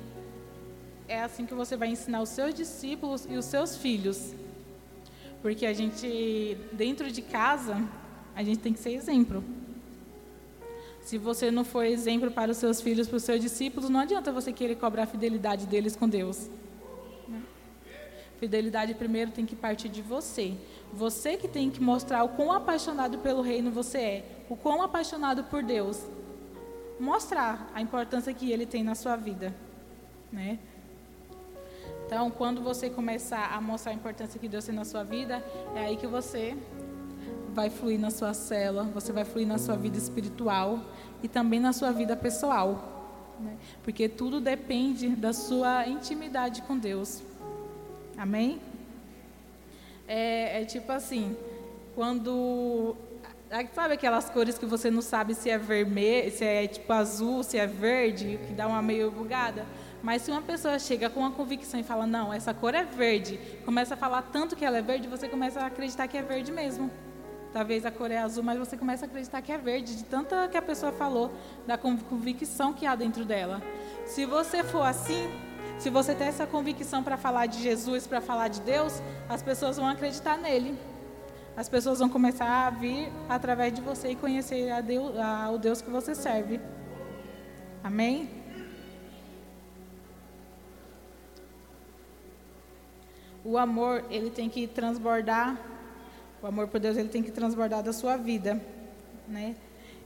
é 1.08 1.22
assim 1.22 1.46
que 1.46 1.54
você 1.54 1.76
vai 1.76 1.88
ensinar 1.88 2.20
os 2.20 2.28
seus 2.28 2.54
discípulos 2.54 3.26
e 3.28 3.36
os 3.36 3.46
seus 3.46 3.76
filhos. 3.76 4.34
Porque 5.40 5.64
a 5.64 5.72
gente, 5.72 6.56
dentro 6.72 7.10
de 7.10 7.22
casa, 7.22 7.82
a 8.36 8.42
gente 8.42 8.58
tem 8.58 8.72
que 8.72 8.78
ser 8.78 8.92
exemplo. 8.92 9.42
Se 11.00 11.16
você 11.16 11.50
não 11.50 11.64
for 11.64 11.84
exemplo 11.84 12.30
para 12.30 12.50
os 12.50 12.58
seus 12.58 12.82
filhos, 12.82 13.08
para 13.08 13.16
os 13.16 13.22
seus 13.22 13.40
discípulos, 13.40 13.88
não 13.88 14.00
adianta 14.00 14.30
você 14.30 14.52
querer 14.52 14.74
cobrar 14.74 15.04
a 15.04 15.06
fidelidade 15.06 15.66
deles 15.66 15.96
com 15.96 16.06
Deus. 16.06 16.50
Fidelidade 18.38 18.94
primeiro 18.94 19.30
tem 19.30 19.46
que 19.46 19.56
partir 19.56 19.88
de 19.88 20.02
você. 20.02 20.54
Você 20.92 21.36
que 21.36 21.48
tem 21.48 21.70
que 21.70 21.80
mostrar 21.80 22.22
o 22.22 22.28
quão 22.28 22.52
apaixonado 22.52 23.18
pelo 23.18 23.40
reino 23.40 23.70
você 23.70 23.98
é, 23.98 24.24
o 24.48 24.56
quão 24.56 24.82
apaixonado 24.82 25.44
por 25.44 25.62
Deus. 25.62 26.06
Mostrar 27.00 27.70
a 27.74 27.80
importância 27.80 28.32
que 28.34 28.52
ele 28.52 28.66
tem 28.66 28.84
na 28.84 28.94
sua 28.94 29.16
vida, 29.16 29.54
né? 30.30 30.58
Então, 32.08 32.30
quando 32.30 32.62
você 32.62 32.88
começar 32.88 33.52
a 33.52 33.60
mostrar 33.60 33.92
a 33.92 33.94
importância 33.94 34.40
que 34.40 34.48
Deus 34.48 34.64
tem 34.64 34.74
na 34.74 34.86
sua 34.86 35.04
vida, 35.04 35.44
é 35.76 35.80
aí 35.80 35.96
que 35.98 36.06
você 36.06 36.56
vai 37.52 37.68
fluir 37.68 38.00
na 38.00 38.10
sua 38.10 38.32
célula, 38.32 38.84
você 38.84 39.12
vai 39.12 39.26
fluir 39.26 39.46
na 39.46 39.58
sua 39.58 39.76
vida 39.76 39.98
espiritual 39.98 40.80
e 41.22 41.28
também 41.28 41.60
na 41.60 41.70
sua 41.70 41.92
vida 41.92 42.16
pessoal. 42.16 43.36
Né? 43.38 43.58
Porque 43.84 44.08
tudo 44.08 44.40
depende 44.40 45.10
da 45.10 45.34
sua 45.34 45.86
intimidade 45.86 46.62
com 46.62 46.78
Deus. 46.78 47.22
Amém? 48.16 48.58
É, 50.08 50.62
é 50.62 50.64
tipo 50.64 50.90
assim, 50.90 51.36
quando 51.94 52.96
Sabe 53.74 53.94
aquelas 53.94 54.28
cores 54.28 54.58
que 54.58 54.66
você 54.66 54.90
não 54.90 55.00
sabe 55.00 55.34
se 55.34 55.48
é 55.48 55.56
vermelho, 55.56 56.30
se 56.30 56.44
é 56.44 56.66
tipo 56.66 56.90
azul, 56.92 57.42
se 57.42 57.56
é 57.56 57.66
verde, 57.66 58.38
que 58.46 58.52
dá 58.52 58.66
uma 58.66 58.82
meio 58.82 59.10
bugada? 59.10 59.64
Mas 60.02 60.22
se 60.22 60.30
uma 60.30 60.42
pessoa 60.42 60.78
chega 60.78 61.10
com 61.10 61.20
uma 61.20 61.30
convicção 61.30 61.78
e 61.78 61.82
fala, 61.82 62.06
não, 62.06 62.32
essa 62.32 62.54
cor 62.54 62.74
é 62.74 62.84
verde, 62.84 63.38
começa 63.64 63.94
a 63.94 63.96
falar 63.96 64.22
tanto 64.22 64.54
que 64.54 64.64
ela 64.64 64.78
é 64.78 64.82
verde, 64.82 65.08
você 65.08 65.28
começa 65.28 65.60
a 65.60 65.66
acreditar 65.66 66.06
que 66.06 66.16
é 66.16 66.22
verde 66.22 66.52
mesmo. 66.52 66.90
Talvez 67.52 67.84
a 67.84 67.90
cor 67.90 68.10
é 68.10 68.18
azul, 68.18 68.44
mas 68.44 68.58
você 68.58 68.76
começa 68.76 69.06
a 69.06 69.08
acreditar 69.08 69.42
que 69.42 69.50
é 69.50 69.58
verde, 69.58 69.96
de 69.96 70.04
tanta 70.04 70.46
que 70.48 70.56
a 70.56 70.62
pessoa 70.62 70.92
falou, 70.92 71.32
da 71.66 71.76
convicção 71.78 72.72
que 72.72 72.86
há 72.86 72.94
dentro 72.94 73.24
dela. 73.24 73.62
Se 74.04 74.24
você 74.24 74.62
for 74.62 74.82
assim, 74.82 75.28
se 75.78 75.90
você 75.90 76.14
tem 76.14 76.28
essa 76.28 76.46
convicção 76.46 77.02
para 77.02 77.16
falar 77.16 77.46
de 77.46 77.60
Jesus, 77.60 78.06
para 78.06 78.20
falar 78.20 78.48
de 78.48 78.60
Deus, 78.60 79.02
as 79.28 79.42
pessoas 79.42 79.76
vão 79.76 79.88
acreditar 79.88 80.36
nele. 80.36 80.78
As 81.56 81.68
pessoas 81.68 81.98
vão 81.98 82.08
começar 82.08 82.66
a 82.66 82.70
vir 82.70 83.10
através 83.28 83.72
de 83.72 83.80
você 83.80 84.10
e 84.10 84.14
conhecer 84.14 84.70
a 84.70 84.80
Deus, 84.80 85.18
a, 85.18 85.50
o 85.50 85.58
Deus 85.58 85.80
que 85.80 85.90
você 85.90 86.14
serve. 86.14 86.60
Amém? 87.82 88.37
O 93.48 93.56
amor 93.56 94.04
ele 94.10 94.28
tem 94.28 94.46
que 94.46 94.66
transbordar, 94.66 95.58
o 96.42 96.46
amor 96.46 96.68
por 96.68 96.78
Deus 96.78 96.98
ele 96.98 97.08
tem 97.08 97.22
que 97.22 97.30
transbordar 97.30 97.82
da 97.82 97.94
sua 97.94 98.14
vida, 98.14 98.62
né? 99.26 99.56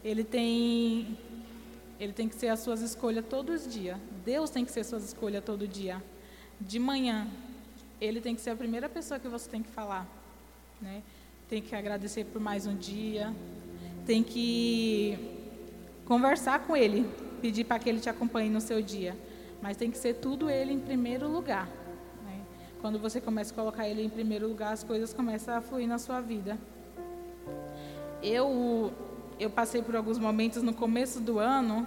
Ele 0.05 0.22
tem, 0.22 1.18
ele 1.98 2.12
tem 2.12 2.28
que 2.28 2.37
ser 2.37 2.46
as 2.46 2.61
suas 2.61 2.81
escolhas 2.81 3.24
todos 3.28 3.66
os 3.66 3.72
dias. 3.72 3.98
Deus 4.24 4.48
tem 4.48 4.64
que 4.64 4.70
ser 4.70 4.81
as 4.81 4.87
suas 4.87 5.02
escolhas 5.02 5.42
todo 5.42 5.66
dia. 5.66 6.00
De 6.61 6.78
manhã, 6.78 7.26
ele 8.00 8.20
tem 8.20 8.37
que 8.37 8.40
ser 8.40 8.50
a 8.50 8.57
primeira 8.57 8.88
pessoa 8.88 9.18
que 9.18 9.26
você 9.26 9.50
tem 9.50 9.61
que 9.61 9.70
falar, 9.70 10.07
né? 10.81 11.02
Tem 11.48 11.61
que 11.61 11.74
agradecer 11.74 12.24
por 12.26 12.40
mais 12.40 12.64
um 12.64 12.76
dia, 12.76 13.35
tem 14.07 14.22
que 14.22 15.18
conversar 16.05 16.61
com 16.61 16.76
ele, 16.76 17.05
pedir 17.40 17.64
para 17.64 17.81
que 17.81 17.88
ele 17.88 17.98
te 17.98 18.09
acompanhe 18.09 18.48
no 18.48 18.61
seu 18.61 18.81
dia, 18.81 19.16
mas 19.61 19.76
tem 19.76 19.90
que 19.90 19.98
ser 19.98 20.14
tudo 20.14 20.48
ele 20.48 20.72
em 20.72 20.78
primeiro 20.78 21.26
lugar. 21.26 21.82
Quando 22.83 22.99
você 22.99 23.21
começa 23.21 23.53
a 23.53 23.55
colocar 23.55 23.88
ele 23.88 24.03
em 24.03 24.09
primeiro 24.09 24.49
lugar, 24.49 24.73
as 24.73 24.83
coisas 24.83 25.14
começam 25.14 25.57
a 25.57 25.61
fluir 25.61 25.87
na 25.87 25.99
sua 25.99 26.21
vida. 26.21 26.59
Eu 28.21 28.92
eu 29.38 29.49
passei 29.49 29.81
por 29.81 29.95
alguns 29.95 30.18
momentos 30.18 30.64
no 30.64 30.75
começo 30.75 31.21
do 31.21 31.38
ano 31.38 31.87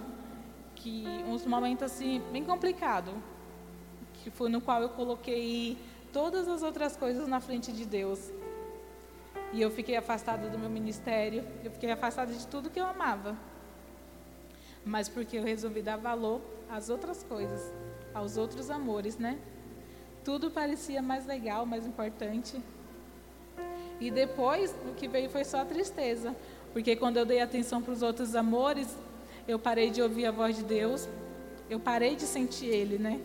que 0.74 1.04
uns 1.28 1.44
momentos 1.44 1.82
assim 1.82 2.22
bem 2.32 2.42
complicado, 2.42 3.12
que 4.14 4.30
foi 4.30 4.48
no 4.48 4.58
qual 4.58 4.80
eu 4.80 4.88
coloquei 4.88 5.76
todas 6.14 6.48
as 6.48 6.62
outras 6.62 6.96
coisas 6.96 7.28
na 7.28 7.40
frente 7.40 7.72
de 7.72 7.84
Deus. 7.84 8.32
E 9.52 9.60
eu 9.60 9.70
fiquei 9.70 9.96
afastada 9.96 10.48
do 10.48 10.58
meu 10.58 10.70
ministério, 10.70 11.44
eu 11.62 11.70
fiquei 11.70 11.90
afastada 11.90 12.32
de 12.32 12.46
tudo 12.46 12.70
que 12.70 12.80
eu 12.80 12.86
amava. 12.86 13.36
Mas 14.82 15.10
porque 15.10 15.36
eu 15.36 15.44
resolvi 15.44 15.82
dar 15.82 15.98
valor 15.98 16.40
às 16.70 16.88
outras 16.88 17.22
coisas, 17.22 17.70
aos 18.14 18.38
outros 18.38 18.70
amores, 18.70 19.18
né? 19.18 19.38
Tudo 20.26 20.50
parecia 20.50 21.00
mais 21.00 21.24
legal, 21.24 21.64
mais 21.64 21.86
importante. 21.86 22.60
E 24.00 24.10
depois, 24.10 24.74
o 24.90 24.92
que 24.92 25.06
veio 25.06 25.30
foi 25.30 25.44
só 25.44 25.64
tristeza, 25.64 26.34
porque 26.72 26.96
quando 26.96 27.16
eu 27.16 27.24
dei 27.24 27.40
atenção 27.40 27.80
para 27.80 27.92
os 27.92 28.02
outros 28.02 28.34
amores, 28.34 28.92
eu 29.46 29.56
parei 29.56 29.88
de 29.88 30.02
ouvir 30.02 30.26
a 30.26 30.32
voz 30.32 30.56
de 30.56 30.64
Deus, 30.64 31.08
eu 31.70 31.78
parei 31.78 32.16
de 32.16 32.24
sentir 32.24 32.66
Ele, 32.66 32.98
né? 32.98 33.20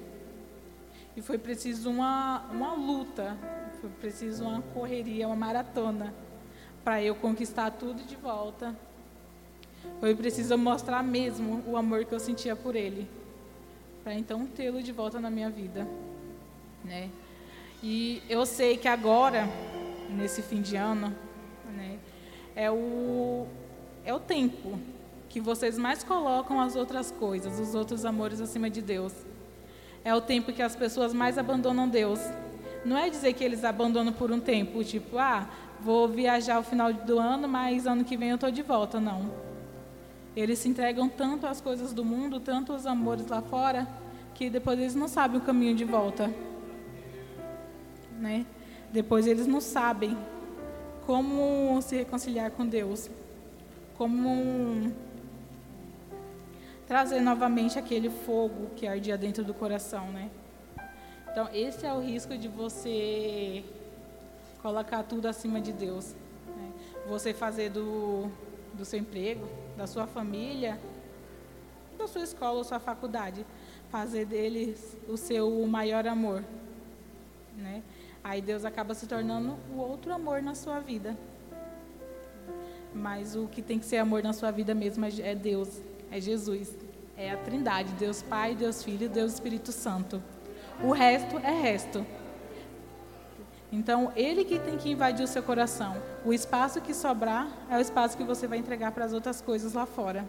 E 1.18 1.24
foi 1.24 1.40
preciso 1.40 1.90
uma, 1.90 2.46
uma 2.52 2.76
luta, 2.76 3.36
foi 3.82 3.90
preciso 4.00 4.44
uma 4.44 4.62
correria, 4.62 5.26
uma 5.26 5.36
maratona, 5.36 6.14
para 6.84 7.02
eu 7.02 7.16
conquistar 7.16 7.72
tudo 7.72 8.04
de 8.04 8.16
volta. 8.16 8.76
Foi 10.00 10.14
preciso 10.14 10.56
mostrar 10.56 11.02
mesmo 11.02 11.64
o 11.66 11.76
amor 11.76 12.06
que 12.06 12.14
eu 12.14 12.20
sentia 12.20 12.56
por 12.56 12.76
Ele, 12.76 13.10
para 14.04 14.14
então 14.14 14.46
tê-lo 14.46 14.84
de 14.84 14.92
volta 14.92 15.20
na 15.20 15.32
minha 15.32 15.50
vida 15.50 15.88
né? 16.84 17.10
E 17.84 18.22
eu 18.30 18.46
sei 18.46 18.78
que 18.78 18.88
agora, 18.88 19.50
nesse 20.10 20.42
fim 20.42 20.62
de 20.62 20.76
ano, 20.76 21.16
né, 21.76 21.98
é 22.56 22.70
o 22.70 23.48
é 24.04 24.14
o 24.14 24.20
tempo 24.20 24.80
que 25.30 25.40
vocês 25.40 25.78
mais 25.78 26.04
colocam 26.04 26.60
as 26.60 26.76
outras 26.76 27.12
coisas, 27.12 27.60
os 27.60 27.74
outros 27.74 28.06
amores 28.06 28.42
acima 28.42 28.70
de 28.70 28.82
Deus. 28.82 29.14
É 30.04 30.14
o 30.14 30.22
tempo 30.22 30.52
que 30.52 30.62
as 30.62 30.76
pessoas 30.76 31.14
mais 31.14 31.38
abandonam 31.38 31.88
Deus. 31.88 32.20
Não 32.84 32.98
é 32.98 33.10
dizer 33.10 33.34
que 33.34 33.44
eles 33.44 33.64
abandonam 33.64 34.12
por 34.12 34.32
um 34.32 34.40
tempo, 34.40 34.84
tipo, 34.84 35.18
ah, 35.18 35.48
vou 35.80 36.08
viajar 36.08 36.56
ao 36.56 36.64
final 36.64 36.92
do 36.92 37.20
ano, 37.20 37.48
mas 37.48 37.86
ano 37.86 38.04
que 38.04 38.18
vem 38.18 38.30
eu 38.30 38.36
estou 38.36 38.52
de 38.52 38.64
volta. 38.64 39.00
Não. 39.00 39.32
Eles 40.36 40.60
se 40.60 40.68
entregam 40.68 41.08
tanto 41.08 41.46
às 41.46 41.62
coisas 41.62 41.94
do 41.94 42.04
mundo, 42.04 42.40
tanto 42.40 42.74
aos 42.74 42.86
amores 42.86 43.28
lá 43.28 43.42
fora, 43.42 43.88
que 44.34 44.50
depois 44.50 44.80
eles 44.80 44.96
não 44.96 45.08
sabem 45.08 45.38
o 45.38 45.42
caminho 45.42 45.76
de 45.76 45.86
volta 45.86 46.32
né? 48.22 48.46
Depois 48.94 49.26
eles 49.26 49.48
não 49.48 49.60
sabem 49.60 50.18
como 51.06 51.82
se 51.82 51.98
reconciliar 51.98 52.52
com 52.52 52.66
Deus, 52.66 53.10
como 53.98 54.94
trazer 56.88 57.20
novamente 57.22 57.80
aquele 57.80 58.10
fogo 58.10 58.70
que 58.76 58.86
ardia 58.86 59.18
dentro 59.18 59.44
do 59.44 59.54
coração, 59.54 60.12
né? 60.12 60.30
Então, 61.32 61.50
esse 61.54 61.86
é 61.86 61.94
o 61.94 62.02
risco 62.02 62.38
de 62.38 62.50
você 62.50 63.64
colocar 64.62 65.02
tudo 65.04 65.28
acima 65.28 65.62
de 65.62 65.72
Deus. 65.72 66.14
Né? 66.46 66.72
Você 67.08 67.34
fazer 67.34 67.70
do, 67.70 68.30
do 68.74 68.84
seu 68.84 69.00
emprego, 69.00 69.48
da 69.78 69.88
sua 69.88 70.06
família, 70.06 70.78
da 71.98 72.06
sua 72.08 72.24
escola 72.24 72.58
ou 72.58 72.64
sua 72.66 72.80
faculdade, 72.80 73.46
fazer 73.90 74.26
deles 74.26 74.98
o 75.08 75.16
seu 75.16 75.66
maior 75.68 76.06
amor, 76.06 76.44
né? 77.58 77.82
Aí 78.24 78.42
Deus 78.42 78.66
acaba 78.66 78.94
se 78.94 79.08
tornando 79.08 79.58
o 79.74 79.80
outro 79.80 80.14
amor 80.14 80.42
na 80.42 80.54
sua 80.54 80.80
vida. 80.80 81.18
Mas 82.94 83.36
o 83.36 83.48
que 83.48 83.62
tem 83.62 83.80
que 83.80 83.86
ser 83.86 83.98
amor 83.98 84.22
na 84.22 84.34
sua 84.34 84.52
vida 84.52 84.76
mesmo 84.76 85.06
é, 85.06 85.10
é 85.22 85.36
Deus, 85.36 85.82
é 86.12 86.20
Jesus. 86.20 86.76
É 87.18 87.32
a 87.32 87.38
Trindade, 87.38 87.94
Deus 87.94 88.22
Pai, 88.22 88.56
Deus 88.56 88.84
Filho 88.84 89.10
Deus 89.10 89.34
Espírito 89.34 89.72
Santo. 89.72 90.22
O 90.84 90.92
resto 90.92 91.38
é 91.40 91.52
resto. 91.52 92.06
Então, 93.72 94.12
ele 94.16 94.44
que 94.44 94.60
tem 94.60 94.78
que 94.78 94.92
invadir 94.92 95.24
o 95.24 95.28
seu 95.28 95.42
coração. 95.42 95.96
O 96.26 96.34
espaço 96.34 96.82
que 96.82 96.94
sobrar 96.94 97.48
é 97.70 97.78
o 97.78 97.80
espaço 97.80 98.18
que 98.18 98.24
você 98.24 98.46
vai 98.46 98.58
entregar 98.58 98.92
para 98.92 99.06
as 99.06 99.14
outras 99.14 99.40
coisas 99.40 99.74
lá 99.74 99.86
fora. 99.86 100.26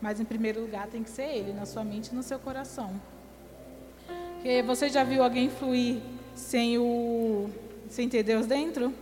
Mas, 0.00 0.20
em 0.20 0.24
primeiro 0.24 0.60
lugar, 0.60 0.86
tem 0.86 1.02
que 1.02 1.10
ser 1.10 1.24
ele, 1.24 1.52
na 1.52 1.66
sua 1.66 1.82
mente 1.82 2.08
e 2.12 2.14
no 2.14 2.22
seu 2.22 2.38
coração. 2.38 2.92
Porque 4.34 4.62
você 4.62 4.88
já 4.88 5.02
viu 5.02 5.24
alguém 5.24 5.50
fluir 5.50 6.00
sem, 6.38 6.78
o, 6.78 7.50
sem 7.90 8.08
ter 8.08 8.22
Deus 8.22 8.46
dentro? 8.46 8.94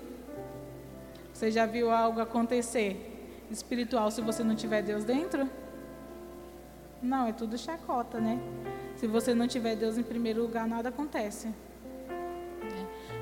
Você 1.33 1.51
já 1.51 1.67
viu 1.67 1.91
algo 1.91 2.21
acontecer 2.21 3.13
espiritual 3.51 4.11
se 4.11 4.23
você 4.23 4.43
não 4.43 4.57
tiver 4.57 4.83
Deus 4.83 5.05
dentro? 5.05 5.49
Não, 7.03 7.29
é 7.29 7.33
tudo 7.33 7.59
chacota, 7.59 8.19
né? 8.19 8.41
Se 8.97 9.07
você 9.07 9.35
não 9.35 9.47
tiver 9.47 9.77
Deus 9.77 9.99
em 9.99 10.03
primeiro 10.03 10.43
lugar, 10.43 10.67
nada 10.67 10.89
acontece. 10.89 11.49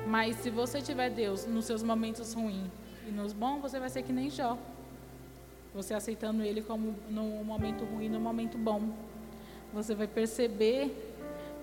Mas 0.07 0.37
se 0.37 0.49
você 0.49 0.81
tiver 0.81 1.09
Deus 1.09 1.45
nos 1.45 1.65
seus 1.65 1.83
momentos 1.83 2.33
ruins 2.33 2.69
e 3.07 3.11
nos 3.11 3.33
bons, 3.33 3.59
você 3.59 3.79
vai 3.79 3.89
ser 3.89 4.01
que 4.03 4.13
nem 4.13 4.29
Jó. 4.29 4.57
Você 5.73 5.93
aceitando 5.93 6.41
Ele 6.41 6.61
como 6.61 6.95
no 7.09 7.43
momento 7.43 7.83
ruim, 7.83 8.07
no 8.07 8.19
momento 8.19 8.57
bom. 8.57 8.81
Você 9.73 9.93
vai 9.93 10.07
perceber 10.07 11.13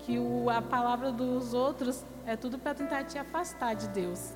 que 0.05 0.19
o, 0.19 0.51
a 0.51 0.61
palavra 0.61 1.11
dos 1.11 1.55
outros 1.55 2.05
é 2.25 2.35
tudo 2.35 2.57
para 2.57 2.73
tentar 2.73 3.03
te 3.03 3.17
afastar 3.17 3.75
de 3.75 3.87
Deus. 3.89 4.33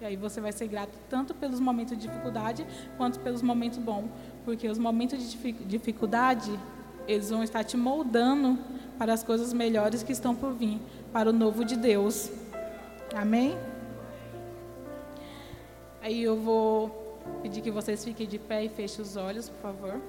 E 0.00 0.04
aí 0.04 0.16
você 0.16 0.40
vai 0.40 0.50
ser 0.52 0.66
grato 0.66 0.98
tanto 1.08 1.32
pelos 1.34 1.60
momentos 1.60 1.96
de 1.96 2.08
dificuldade 2.08 2.66
quanto 2.96 3.20
pelos 3.20 3.40
momentos 3.40 3.78
bons, 3.78 4.10
porque 4.44 4.68
os 4.68 4.78
momentos 4.78 5.18
de 5.18 5.52
dificuldade 5.64 6.58
eles 7.06 7.30
vão 7.30 7.42
estar 7.42 7.64
te 7.64 7.76
moldando 7.76 8.58
para 8.98 9.12
as 9.12 9.22
coisas 9.22 9.52
melhores 9.52 10.02
que 10.02 10.12
estão 10.12 10.34
por 10.34 10.52
vir, 10.52 10.80
para 11.12 11.30
o 11.30 11.32
novo 11.32 11.64
de 11.64 11.76
Deus. 11.76 12.30
Amém? 13.14 13.56
Aí 16.00 16.22
eu 16.22 16.36
vou 16.36 17.20
pedir 17.42 17.60
que 17.60 17.70
vocês 17.70 18.04
fiquem 18.04 18.26
de 18.26 18.38
pé 18.38 18.64
e 18.64 18.68
fechem 18.68 19.02
os 19.02 19.16
olhos, 19.16 19.48
por 19.48 19.60
favor. 19.60 20.00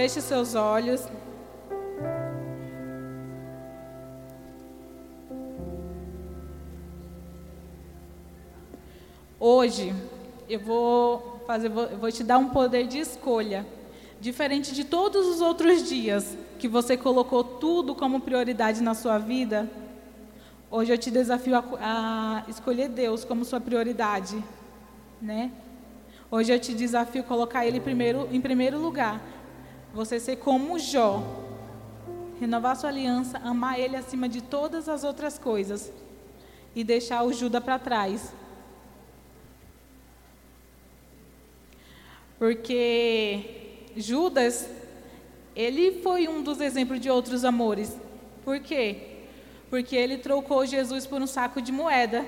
Feche 0.00 0.22
seus 0.22 0.54
olhos. 0.54 1.06
Hoje 9.38 9.94
eu 10.48 10.58
vou 10.58 11.42
fazer, 11.46 11.68
vou, 11.68 11.86
vou 11.98 12.10
te 12.10 12.24
dar 12.24 12.38
um 12.38 12.48
poder 12.48 12.86
de 12.86 12.98
escolha, 12.98 13.66
diferente 14.18 14.74
de 14.74 14.84
todos 14.84 15.26
os 15.26 15.42
outros 15.42 15.86
dias 15.86 16.34
que 16.58 16.66
você 16.66 16.96
colocou 16.96 17.44
tudo 17.44 17.94
como 17.94 18.20
prioridade 18.20 18.82
na 18.82 18.94
sua 18.94 19.18
vida. 19.18 19.68
Hoje 20.70 20.94
eu 20.94 20.96
te 20.96 21.10
desafio 21.10 21.56
a, 21.56 21.62
a 21.78 22.50
escolher 22.50 22.88
Deus 22.88 23.22
como 23.22 23.44
sua 23.44 23.60
prioridade, 23.60 24.42
né? 25.20 25.50
Hoje 26.30 26.50
eu 26.54 26.58
te 26.58 26.72
desafio 26.72 27.20
a 27.20 27.24
colocar 27.24 27.66
Ele 27.66 27.80
primeiro, 27.80 28.26
em 28.32 28.40
primeiro 28.40 28.80
lugar 28.80 29.20
você 29.92 30.20
ser 30.20 30.36
como 30.36 30.78
Jó. 30.78 31.22
Renovar 32.40 32.76
sua 32.76 32.88
aliança, 32.88 33.38
amar 33.38 33.78
ele 33.78 33.96
acima 33.96 34.28
de 34.28 34.40
todas 34.40 34.88
as 34.88 35.04
outras 35.04 35.38
coisas 35.38 35.92
e 36.74 36.82
deixar 36.82 37.22
o 37.22 37.32
Judas 37.32 37.62
para 37.62 37.78
trás. 37.78 38.32
Porque 42.38 43.90
Judas, 43.94 44.70
ele 45.54 46.00
foi 46.02 46.28
um 46.28 46.42
dos 46.42 46.60
exemplos 46.60 46.98
de 46.98 47.10
outros 47.10 47.44
amores. 47.44 47.94
Por 48.42 48.58
quê? 48.60 49.18
Porque 49.68 49.94
ele 49.94 50.16
trocou 50.16 50.64
Jesus 50.64 51.06
por 51.06 51.20
um 51.20 51.26
saco 51.26 51.60
de 51.60 51.70
moeda. 51.70 52.24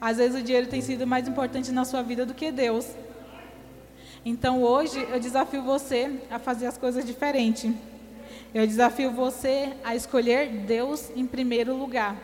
Às 0.00 0.18
vezes 0.18 0.40
o 0.40 0.44
dinheiro 0.44 0.68
tem 0.68 0.80
sido 0.80 1.06
mais 1.06 1.26
importante 1.26 1.72
na 1.72 1.84
sua 1.84 2.02
vida 2.02 2.24
do 2.24 2.34
que 2.34 2.52
Deus. 2.52 2.86
Então 4.24 4.62
hoje 4.62 5.06
eu 5.10 5.18
desafio 5.18 5.62
você 5.62 6.20
a 6.30 6.38
fazer 6.38 6.66
as 6.66 6.76
coisas 6.76 7.04
diferentes. 7.04 7.72
Eu 8.52 8.66
desafio 8.66 9.10
você 9.10 9.72
a 9.82 9.94
escolher 9.94 10.48
Deus 10.66 11.10
em 11.16 11.26
primeiro 11.26 11.74
lugar. 11.74 12.16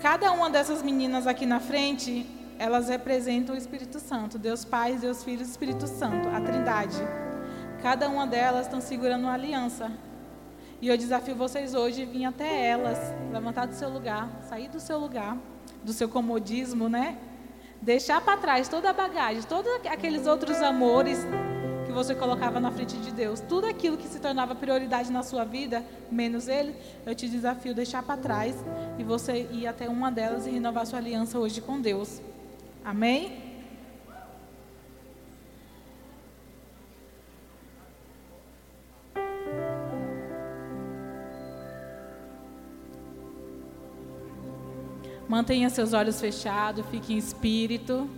Cada 0.00 0.32
uma 0.32 0.48
dessas 0.48 0.82
meninas 0.82 1.26
aqui 1.26 1.44
na 1.44 1.60
frente, 1.60 2.26
elas 2.58 2.88
representam 2.88 3.54
o 3.54 3.58
Espírito 3.58 3.98
Santo, 3.98 4.38
Deus 4.38 4.64
Pai, 4.64 4.96
Deus 4.96 5.22
Filho 5.24 5.42
Espírito 5.42 5.86
Santo, 5.86 6.28
a 6.28 6.40
Trindade. 6.40 6.96
Cada 7.82 8.08
uma 8.08 8.26
delas 8.26 8.66
estão 8.66 8.80
segurando 8.80 9.24
uma 9.24 9.34
aliança. 9.34 9.90
E 10.80 10.88
eu 10.88 10.96
desafio 10.96 11.34
vocês 11.34 11.74
hoje 11.74 12.02
a 12.02 12.06
vir 12.06 12.24
até 12.24 12.66
elas, 12.66 12.98
levantar 13.32 13.66
do 13.66 13.74
seu 13.74 13.90
lugar, 13.90 14.28
sair 14.48 14.68
do 14.68 14.80
seu 14.80 14.98
lugar, 14.98 15.36
do 15.82 15.92
seu 15.92 16.08
comodismo, 16.08 16.88
né? 16.88 17.18
Deixar 17.86 18.20
para 18.20 18.36
trás 18.36 18.68
toda 18.68 18.90
a 18.90 18.92
bagagem, 18.92 19.44
todos 19.44 19.70
aqueles 19.88 20.26
outros 20.26 20.60
amores 20.60 21.24
que 21.86 21.92
você 21.92 22.16
colocava 22.16 22.58
na 22.58 22.72
frente 22.72 22.96
de 22.96 23.12
Deus, 23.12 23.38
tudo 23.38 23.68
aquilo 23.68 23.96
que 23.96 24.08
se 24.08 24.18
tornava 24.18 24.56
prioridade 24.56 25.12
na 25.12 25.22
sua 25.22 25.44
vida, 25.44 25.84
menos 26.10 26.48
Ele, 26.48 26.74
eu 27.06 27.14
te 27.14 27.28
desafio 27.28 27.70
a 27.70 27.74
deixar 27.76 28.02
para 28.02 28.20
trás 28.20 28.56
e 28.98 29.04
você 29.04 29.46
ir 29.52 29.68
até 29.68 29.88
uma 29.88 30.10
delas 30.10 30.48
e 30.48 30.50
renovar 30.50 30.84
sua 30.84 30.98
aliança 30.98 31.38
hoje 31.38 31.60
com 31.60 31.80
Deus. 31.80 32.20
Amém? 32.84 33.45
Mantenha 45.36 45.68
seus 45.68 45.92
olhos 45.92 46.18
fechados, 46.18 46.82
fique 46.90 47.12
em 47.12 47.18
espírito. 47.18 48.08